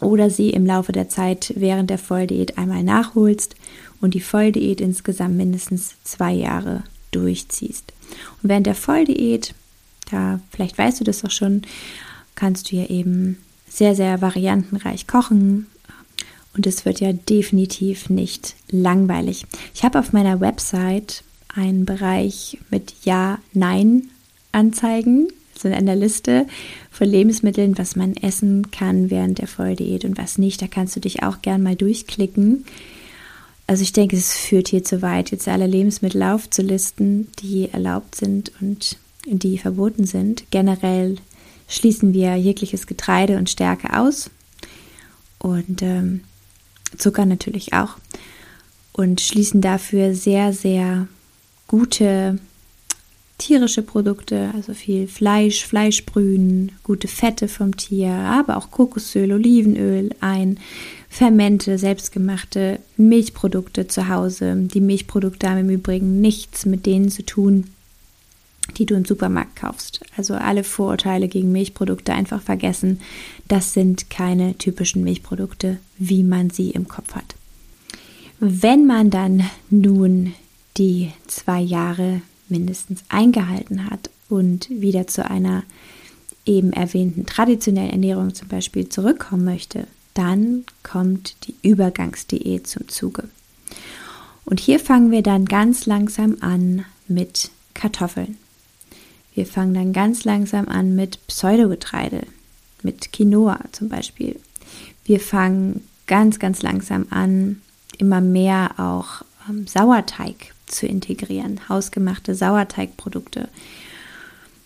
oder 0.00 0.30
sie 0.30 0.50
im 0.50 0.66
Laufe 0.66 0.92
der 0.92 1.08
Zeit 1.08 1.52
während 1.56 1.90
der 1.90 1.98
Volldiät 1.98 2.58
einmal 2.58 2.82
nachholst 2.82 3.56
und 4.00 4.14
die 4.14 4.20
Volldiät 4.20 4.80
insgesamt 4.80 5.36
mindestens 5.36 5.94
zwei 6.04 6.32
Jahre 6.32 6.84
durchziehst. 7.10 7.92
Und 8.42 8.48
während 8.48 8.66
der 8.66 8.74
Volldiät, 8.74 9.54
da 10.10 10.40
vielleicht 10.50 10.78
weißt 10.78 11.00
du 11.00 11.04
das 11.04 11.24
auch 11.24 11.30
schon, 11.30 11.62
kannst 12.34 12.70
du 12.70 12.76
ja 12.76 12.86
eben 12.86 13.38
sehr, 13.68 13.94
sehr 13.94 14.20
variantenreich 14.20 15.06
kochen. 15.06 15.66
Und 16.54 16.66
es 16.66 16.84
wird 16.84 17.00
ja 17.00 17.12
definitiv 17.12 18.10
nicht 18.10 18.56
langweilig. 18.70 19.46
Ich 19.74 19.84
habe 19.84 19.98
auf 19.98 20.12
meiner 20.12 20.40
Website 20.40 21.22
einen 21.54 21.84
Bereich 21.84 22.58
mit 22.70 22.94
Ja, 23.04 23.38
Nein 23.52 24.10
Anzeigen, 24.50 25.28
so 25.56 25.68
in 25.68 25.74
einer 25.74 25.94
Liste 25.94 26.46
von 26.90 27.06
Lebensmitteln, 27.06 27.78
was 27.78 27.96
man 27.96 28.16
essen 28.16 28.70
kann 28.70 29.10
während 29.10 29.38
der 29.38 29.46
Volldiät 29.46 30.04
und 30.04 30.18
was 30.18 30.38
nicht. 30.38 30.62
Da 30.62 30.66
kannst 30.66 30.96
du 30.96 31.00
dich 31.00 31.22
auch 31.22 31.42
gern 31.42 31.62
mal 31.62 31.76
durchklicken. 31.76 32.64
Also 33.66 33.82
ich 33.82 33.92
denke, 33.92 34.16
es 34.16 34.32
führt 34.34 34.68
hier 34.68 34.82
zu 34.82 35.02
weit, 35.02 35.30
jetzt 35.30 35.46
alle 35.46 35.66
Lebensmittel 35.66 36.22
aufzulisten, 36.22 37.28
die 37.42 37.68
erlaubt 37.70 38.14
sind 38.14 38.50
und 38.60 38.96
die 39.26 39.58
verboten 39.58 40.06
sind. 40.06 40.44
Generell 40.50 41.16
schließen 41.68 42.14
wir 42.14 42.34
jegliches 42.36 42.86
Getreide 42.86 43.36
und 43.36 43.50
Stärke 43.50 43.96
aus 43.96 44.30
und 45.38 45.82
ähm, 45.82 46.22
Zucker 46.96 47.26
natürlich 47.26 47.74
auch 47.74 47.96
und 48.92 49.20
schließen 49.20 49.60
dafür 49.60 50.14
sehr, 50.14 50.52
sehr 50.52 51.06
gute 51.68 52.38
tierische 53.38 53.82
Produkte, 53.82 54.50
also 54.54 54.74
viel 54.74 55.06
Fleisch, 55.06 55.64
Fleischbrühen, 55.64 56.72
gute 56.82 57.06
Fette 57.06 57.46
vom 57.46 57.76
Tier, 57.76 58.10
aber 58.10 58.56
auch 58.56 58.72
Kokosöl, 58.72 59.32
Olivenöl 59.32 60.10
ein, 60.20 60.58
Fermente, 61.08 61.78
selbstgemachte 61.78 62.80
Milchprodukte 62.96 63.86
zu 63.86 64.08
Hause. 64.08 64.56
Die 64.56 64.80
Milchprodukte 64.80 65.48
haben 65.48 65.60
im 65.60 65.70
Übrigen 65.70 66.20
nichts 66.20 66.66
mit 66.66 66.84
denen 66.84 67.10
zu 67.10 67.24
tun, 67.24 67.68
die 68.76 68.86
du 68.86 68.94
im 68.94 69.04
Supermarkt 69.04 69.56
kaufst. 69.56 70.00
Also 70.16 70.34
alle 70.34 70.64
Vorurteile 70.64 71.28
gegen 71.28 71.52
Milchprodukte 71.52 72.12
einfach 72.12 72.42
vergessen. 72.42 73.00
Das 73.48 73.72
sind 73.72 74.10
keine 74.10 74.56
typischen 74.58 75.04
Milchprodukte, 75.04 75.78
wie 75.96 76.22
man 76.22 76.50
sie 76.50 76.70
im 76.70 76.88
Kopf 76.88 77.14
hat. 77.14 77.34
Wenn 78.40 78.86
man 78.86 79.10
dann 79.10 79.44
nun 79.70 80.34
die 80.76 81.12
zwei 81.26 81.60
Jahre 81.60 82.20
mindestens 82.48 83.02
eingehalten 83.08 83.90
hat 83.90 84.10
und 84.28 84.68
wieder 84.70 85.06
zu 85.06 85.28
einer 85.28 85.64
eben 86.46 86.72
erwähnten 86.72 87.26
traditionellen 87.26 87.90
Ernährung 87.90 88.34
zum 88.34 88.48
Beispiel 88.48 88.88
zurückkommen 88.88 89.44
möchte, 89.44 89.86
dann 90.14 90.64
kommt 90.82 91.36
die 91.46 91.54
Übergangsdiät 91.62 92.66
zum 92.66 92.88
Zuge. 92.88 93.28
Und 94.44 94.60
hier 94.60 94.80
fangen 94.80 95.10
wir 95.10 95.22
dann 95.22 95.44
ganz 95.44 95.84
langsam 95.86 96.38
an 96.40 96.84
mit 97.06 97.50
Kartoffeln. 97.74 98.38
Wir 99.38 99.46
fangen 99.46 99.72
dann 99.72 99.92
ganz 99.92 100.24
langsam 100.24 100.66
an 100.66 100.96
mit 100.96 101.24
Pseudogetreide, 101.28 102.22
mit 102.82 103.12
Quinoa 103.12 103.60
zum 103.70 103.88
Beispiel. 103.88 104.40
Wir 105.04 105.20
fangen 105.20 105.84
ganz, 106.08 106.40
ganz 106.40 106.62
langsam 106.62 107.06
an, 107.10 107.62
immer 107.98 108.20
mehr 108.20 108.72
auch 108.78 109.24
ähm, 109.48 109.68
Sauerteig 109.68 110.54
zu 110.66 110.88
integrieren, 110.88 111.60
hausgemachte 111.68 112.34
Sauerteigprodukte, 112.34 113.48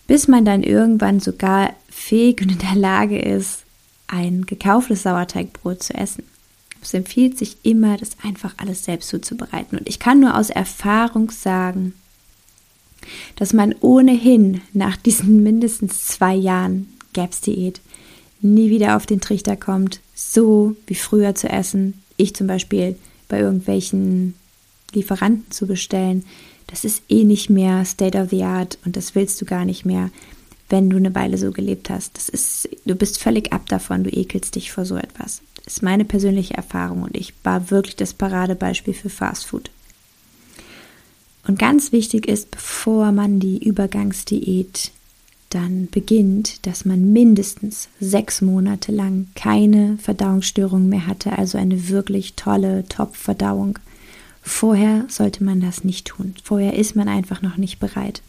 bis 0.07 0.27
man 0.27 0.43
dann 0.43 0.63
irgendwann 0.63 1.19
sogar 1.19 1.75
fähig 1.91 2.41
und 2.41 2.53
in 2.53 2.57
der 2.57 2.73
Lage 2.73 3.19
ist, 3.19 3.65
ein 4.07 4.47
gekauftes 4.47 5.03
Sauerteigbrot 5.03 5.83
zu 5.83 5.93
essen. 5.93 6.23
Es 6.81 6.95
empfiehlt 6.95 7.37
sich 7.37 7.57
immer, 7.61 7.97
das 7.97 8.17
einfach 8.23 8.55
alles 8.57 8.83
selbst 8.85 9.09
zuzubereiten. 9.09 9.77
Und 9.77 9.87
ich 9.87 9.99
kann 9.99 10.19
nur 10.19 10.35
aus 10.35 10.49
Erfahrung 10.49 11.29
sagen, 11.29 11.93
dass 13.35 13.53
man 13.53 13.75
ohnehin 13.81 14.61
nach 14.73 14.97
diesen 14.97 15.43
mindestens 15.43 16.07
zwei 16.07 16.35
Jahren 16.35 16.87
GAPS-Diät 17.13 17.81
nie 18.41 18.69
wieder 18.69 18.97
auf 18.97 19.05
den 19.05 19.21
Trichter 19.21 19.55
kommt, 19.55 20.01
so 20.13 20.75
wie 20.87 20.95
früher 20.95 21.33
zu 21.35 21.49
essen. 21.49 22.01
Ich 22.17 22.35
zum 22.35 22.47
Beispiel 22.47 22.97
bei 23.29 23.39
irgendwelchen 23.39 24.35
Lieferanten 24.93 25.49
zu 25.51 25.65
bestellen, 25.65 26.23
das 26.67 26.85
ist 26.85 27.03
eh 27.09 27.23
nicht 27.23 27.49
mehr 27.49 27.85
State 27.85 28.17
of 28.17 28.29
the 28.29 28.43
Art 28.43 28.77
und 28.85 28.95
das 28.95 29.15
willst 29.15 29.39
du 29.41 29.45
gar 29.45 29.65
nicht 29.65 29.85
mehr, 29.85 30.09
wenn 30.69 30.89
du 30.89 30.97
eine 30.97 31.13
Weile 31.13 31.37
so 31.37 31.51
gelebt 31.51 31.89
hast. 31.89 32.17
Das 32.17 32.29
ist, 32.29 32.69
du 32.85 32.95
bist 32.95 33.19
völlig 33.19 33.53
ab 33.53 33.67
davon, 33.67 34.03
du 34.03 34.09
ekelst 34.09 34.55
dich 34.55 34.71
vor 34.71 34.85
so 34.85 34.95
etwas. 34.95 35.41
Das 35.63 35.75
ist 35.75 35.83
meine 35.83 36.05
persönliche 36.05 36.55
Erfahrung 36.55 37.03
und 37.03 37.15
ich 37.15 37.33
war 37.43 37.69
wirklich 37.69 37.95
das 37.95 38.13
Paradebeispiel 38.13 38.93
für 38.93 39.09
Fast 39.09 39.45
Food. 39.45 39.69
Und 41.45 41.59
ganz 41.59 41.91
wichtig 41.91 42.27
ist, 42.27 42.51
bevor 42.51 43.11
man 43.11 43.39
die 43.39 43.63
Übergangsdiät 43.63 44.91
dann 45.49 45.87
beginnt, 45.91 46.65
dass 46.65 46.85
man 46.85 47.13
mindestens 47.13 47.89
sechs 47.99 48.41
Monate 48.41 48.91
lang 48.91 49.27
keine 49.35 49.97
Verdauungsstörungen 49.97 50.89
mehr 50.89 51.05
hatte, 51.05 51.37
also 51.37 51.57
eine 51.57 51.89
wirklich 51.89 52.33
tolle 52.33 52.85
Top-Verdauung. 52.89 53.77
Vorher 54.41 55.05
sollte 55.09 55.43
man 55.43 55.61
das 55.61 55.83
nicht 55.83 56.07
tun. 56.07 56.35
Vorher 56.43 56.73
ist 56.75 56.95
man 56.95 57.07
einfach 57.07 57.41
noch 57.41 57.57
nicht 57.57 57.79
bereit. 57.79 58.21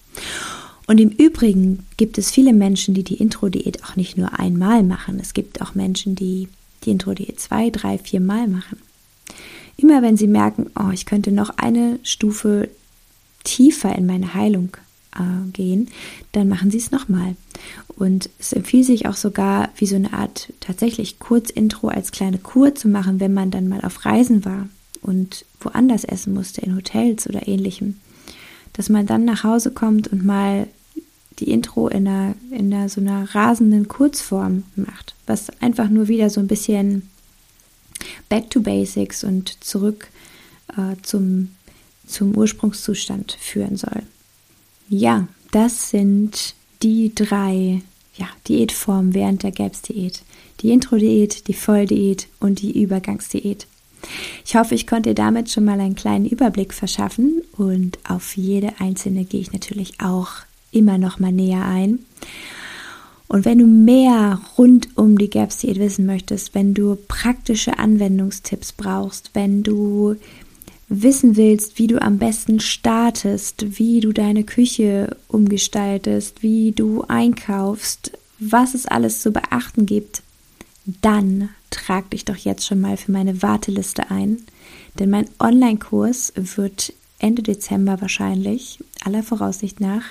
Und 0.87 1.01
im 1.01 1.11
Übrigen 1.11 1.87
gibt 1.97 2.19
es 2.19 2.31
viele 2.31 2.53
Menschen, 2.53 2.95
die 2.95 3.05
die 3.05 3.17
Intro-Diät 3.17 3.85
auch 3.85 3.97
nicht 3.97 4.19
nur 4.19 4.39
einmal 4.39 4.83
machen. 4.83 5.19
Es 5.19 5.33
gibt 5.33 5.63
auch 5.63 5.75
Menschen, 5.75 6.15
die 6.15 6.49
die 6.85 6.91
Intro-Diät 6.91 7.41
zwei, 7.41 7.71
drei, 7.71 7.97
vier 7.97 8.21
Mal 8.21 8.49
machen. 8.49 8.79
Immer 9.77 10.03
wenn 10.03 10.17
sie 10.17 10.27
merken, 10.27 10.71
oh, 10.79 10.91
ich 10.93 11.07
könnte 11.07 11.33
noch 11.33 11.51
eine 11.57 11.99
Stufe 12.03 12.69
tiefer 13.45 13.95
in 13.97 14.07
meine 14.07 14.35
Heilung 14.35 14.77
äh, 15.15 15.51
gehen, 15.53 15.89
dann 16.33 16.49
machen 16.49 16.71
sie 16.71 16.79
es 16.79 16.91
nochmal. 16.91 17.37
Und 17.97 18.29
es 18.39 18.53
empfiehlt 18.53 18.87
sich 18.87 19.07
auch 19.07 19.17
sogar, 19.17 19.71
wie 19.77 19.87
so 19.87 19.97
eine 19.97 20.13
Art 20.13 20.53
tatsächlich 20.61 21.19
Kurzintro 21.19 21.89
als 21.89 22.11
kleine 22.11 22.39
Kur 22.39 22.75
zu 22.75 22.89
machen, 22.89 23.21
wenn 23.21 23.35
man 23.35 23.51
dann 23.51 23.69
mal 23.69 23.83
auf 23.83 24.05
Reisen 24.05 24.45
war 24.45 24.69
und 25.03 25.45
woanders 25.61 26.05
essen 26.05 26.35
musste, 26.35 26.63
in 26.63 26.75
Hotels 26.75 27.29
oder 27.29 27.47
ähnlichem, 27.47 28.01
dass 28.73 28.89
man 28.89 29.07
dann 29.07 29.25
nach 29.25 29.45
Hause 29.45 29.71
kommt 29.71 30.09
und 30.09 30.25
mal 30.25 30.67
die 31.39 31.51
Intro 31.51 31.89
in 31.89 32.07
einer, 32.07 32.35
in 32.51 32.73
einer 32.73 32.89
so 32.89 33.01
einer 33.01 33.35
rasenden 33.35 33.89
Kurzform 33.89 34.65
macht, 34.77 35.15
was 35.27 35.51
einfach 35.61 35.89
nur 35.89 36.09
wieder 36.09 36.31
so 36.31 36.41
ein 36.41 36.47
bisschen 36.47 37.09
back 38.29 38.51
to 38.51 38.61
basics 38.61 39.25
und 39.25 39.63
zurück 39.63 40.09
äh, 40.77 40.97
zum, 41.03 41.51
zum 42.07 42.37
Ursprungszustand 42.37 43.37
führen 43.41 43.77
soll. 43.77 44.03
Ja, 44.89 45.29
das 45.51 45.91
sind 45.91 46.55
die 46.83 47.15
drei 47.15 47.81
ja, 48.17 48.29
Diätformen 48.49 49.15
während 49.15 49.43
der 49.43 49.53
GAPS-Diät. 49.53 50.23
Die 50.61 50.71
Intro-Diät, 50.71 51.49
die 51.49 51.55
Volldiät 51.55 52.29
und 52.41 52.63
die 52.63 52.81
Übergangsdiät. 52.81 53.67
Ich 54.45 54.55
hoffe, 54.55 54.75
ich 54.75 54.87
konnte 54.87 55.11
dir 55.11 55.15
damit 55.15 55.51
schon 55.51 55.65
mal 55.65 55.81
einen 55.81 55.95
kleinen 55.95 56.27
Überblick 56.27 56.75
verschaffen 56.75 57.43
und 57.57 57.99
auf 58.09 58.37
jede 58.37 58.81
einzelne 58.81 59.25
gehe 59.25 59.41
ich 59.41 59.53
natürlich 59.53 60.01
auch 60.01 60.31
immer 60.71 60.99
noch 60.99 61.19
mal 61.19 61.33
näher 61.33 61.65
ein. 61.65 62.01
Und 63.27 63.45
wenn 63.45 63.59
du 63.59 63.67
mehr 63.67 64.41
rund 64.59 64.97
um 64.97 65.17
die 65.17 65.31
Gaps 65.31 65.59
Diät 65.59 65.79
wissen 65.79 66.07
möchtest, 66.07 66.55
wenn 66.55 66.75
du 66.75 66.97
praktische 67.09 67.79
Anwendungstipps 67.79 68.73
brauchst, 68.73 69.31
wenn 69.33 69.63
du 69.63 70.17
wissen 71.03 71.37
willst, 71.37 71.79
wie 71.79 71.87
du 71.87 72.01
am 72.01 72.19
besten 72.19 72.61
startest, 72.61 73.79
wie 73.79 74.01
du 74.01 74.13
deine 74.13 74.45
Küche 74.45 75.17
umgestaltest, 75.29 76.43
wie 76.43 76.73
du 76.73 77.03
einkaufst, 77.03 78.13
was 78.39 78.75
es 78.75 78.87
alles 78.87 79.21
zu 79.21 79.33
beachten 79.33 79.87
gibt, 79.87 80.23
dann 80.85 81.49
trag 81.71 82.11
dich 82.11 82.25
doch 82.25 82.37
jetzt 82.37 82.67
schon 82.67 82.81
mal 82.81 82.97
für 82.97 83.13
meine 83.13 83.43
Warteliste 83.43 84.11
ein, 84.11 84.43
denn 84.99 85.11
mein 85.11 85.29
Online-Kurs 85.39 86.33
wird 86.37 86.93
Ende 87.19 87.43
Dezember 87.43 88.01
wahrscheinlich, 88.01 88.79
aller 89.03 89.23
Voraussicht 89.23 89.81
nach, 89.81 90.05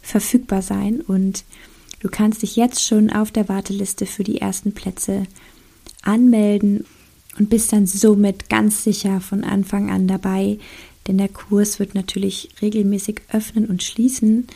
verfügbar 0.00 0.62
sein. 0.62 1.00
Und 1.00 1.44
Du 2.02 2.08
kannst 2.08 2.42
dich 2.42 2.56
jetzt 2.56 2.84
schon 2.84 3.10
auf 3.10 3.30
der 3.30 3.48
Warteliste 3.48 4.06
für 4.06 4.24
die 4.24 4.40
ersten 4.40 4.72
Plätze 4.72 5.22
anmelden 6.02 6.84
und 7.38 7.50
bist 7.50 7.72
dann 7.72 7.86
somit 7.86 8.48
ganz 8.48 8.84
sicher 8.84 9.20
von 9.20 9.44
Anfang 9.44 9.90
an 9.90 10.06
dabei, 10.06 10.58
denn 11.06 11.18
der 11.18 11.28
Kurs 11.28 11.78
wird 11.78 11.94
natürlich 11.94 12.50
regelmäßig 12.60 13.22
öffnen 13.32 13.66
und 13.66 13.82
schließen 13.82 14.46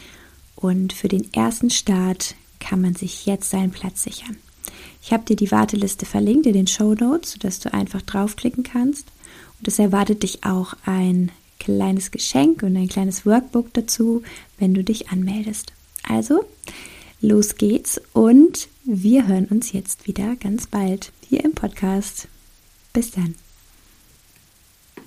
und 0.55 0.93
für 0.93 1.09
den 1.09 1.33
ersten 1.33 1.71
Start 1.71 2.35
kann 2.61 2.81
man 2.81 2.95
sich 2.95 3.27
jetzt 3.27 3.51
seinen 3.51 3.71
Platz 3.71 4.03
sichern. 4.03 4.37
Ich 5.03 5.13
habe 5.13 5.25
dir 5.25 5.37
die 5.37 5.53
Warteliste 5.53 6.07
verlinkt 6.07 6.47
in 6.47 6.55
den 6.55 6.67
Show 6.67 6.95
Notes, 6.95 7.33
sodass 7.33 7.61
du 7.61 7.73
einfach 7.73 8.03
draufklicken 8.03 8.65
kannst. 8.65 9.07
Und 9.59 9.69
es 9.69 9.79
erwartet 9.79 10.23
dich 10.23 10.45
auch 10.45 10.75
ein 10.85 11.31
kleines 11.61 12.11
Geschenk 12.11 12.63
und 12.63 12.77
ein 12.77 12.89
kleines 12.89 13.25
Workbook 13.25 13.73
dazu, 13.75 14.23
wenn 14.59 14.75
du 14.75 14.83
dich 14.83 15.11
anmeldest. 15.11 15.73
Also, 16.09 16.45
los 17.21 17.57
geht's 17.57 18.01
und 18.13 18.69
wir 18.85 19.27
hören 19.27 19.47
uns 19.47 19.73
jetzt 19.73 20.07
wieder 20.07 20.37
ganz 20.37 20.67
bald 20.67 21.13
hier 21.29 21.45
im 21.45 21.53
Podcast. 21.53 22.29
Bis 22.97 23.11
dann. 23.11 23.35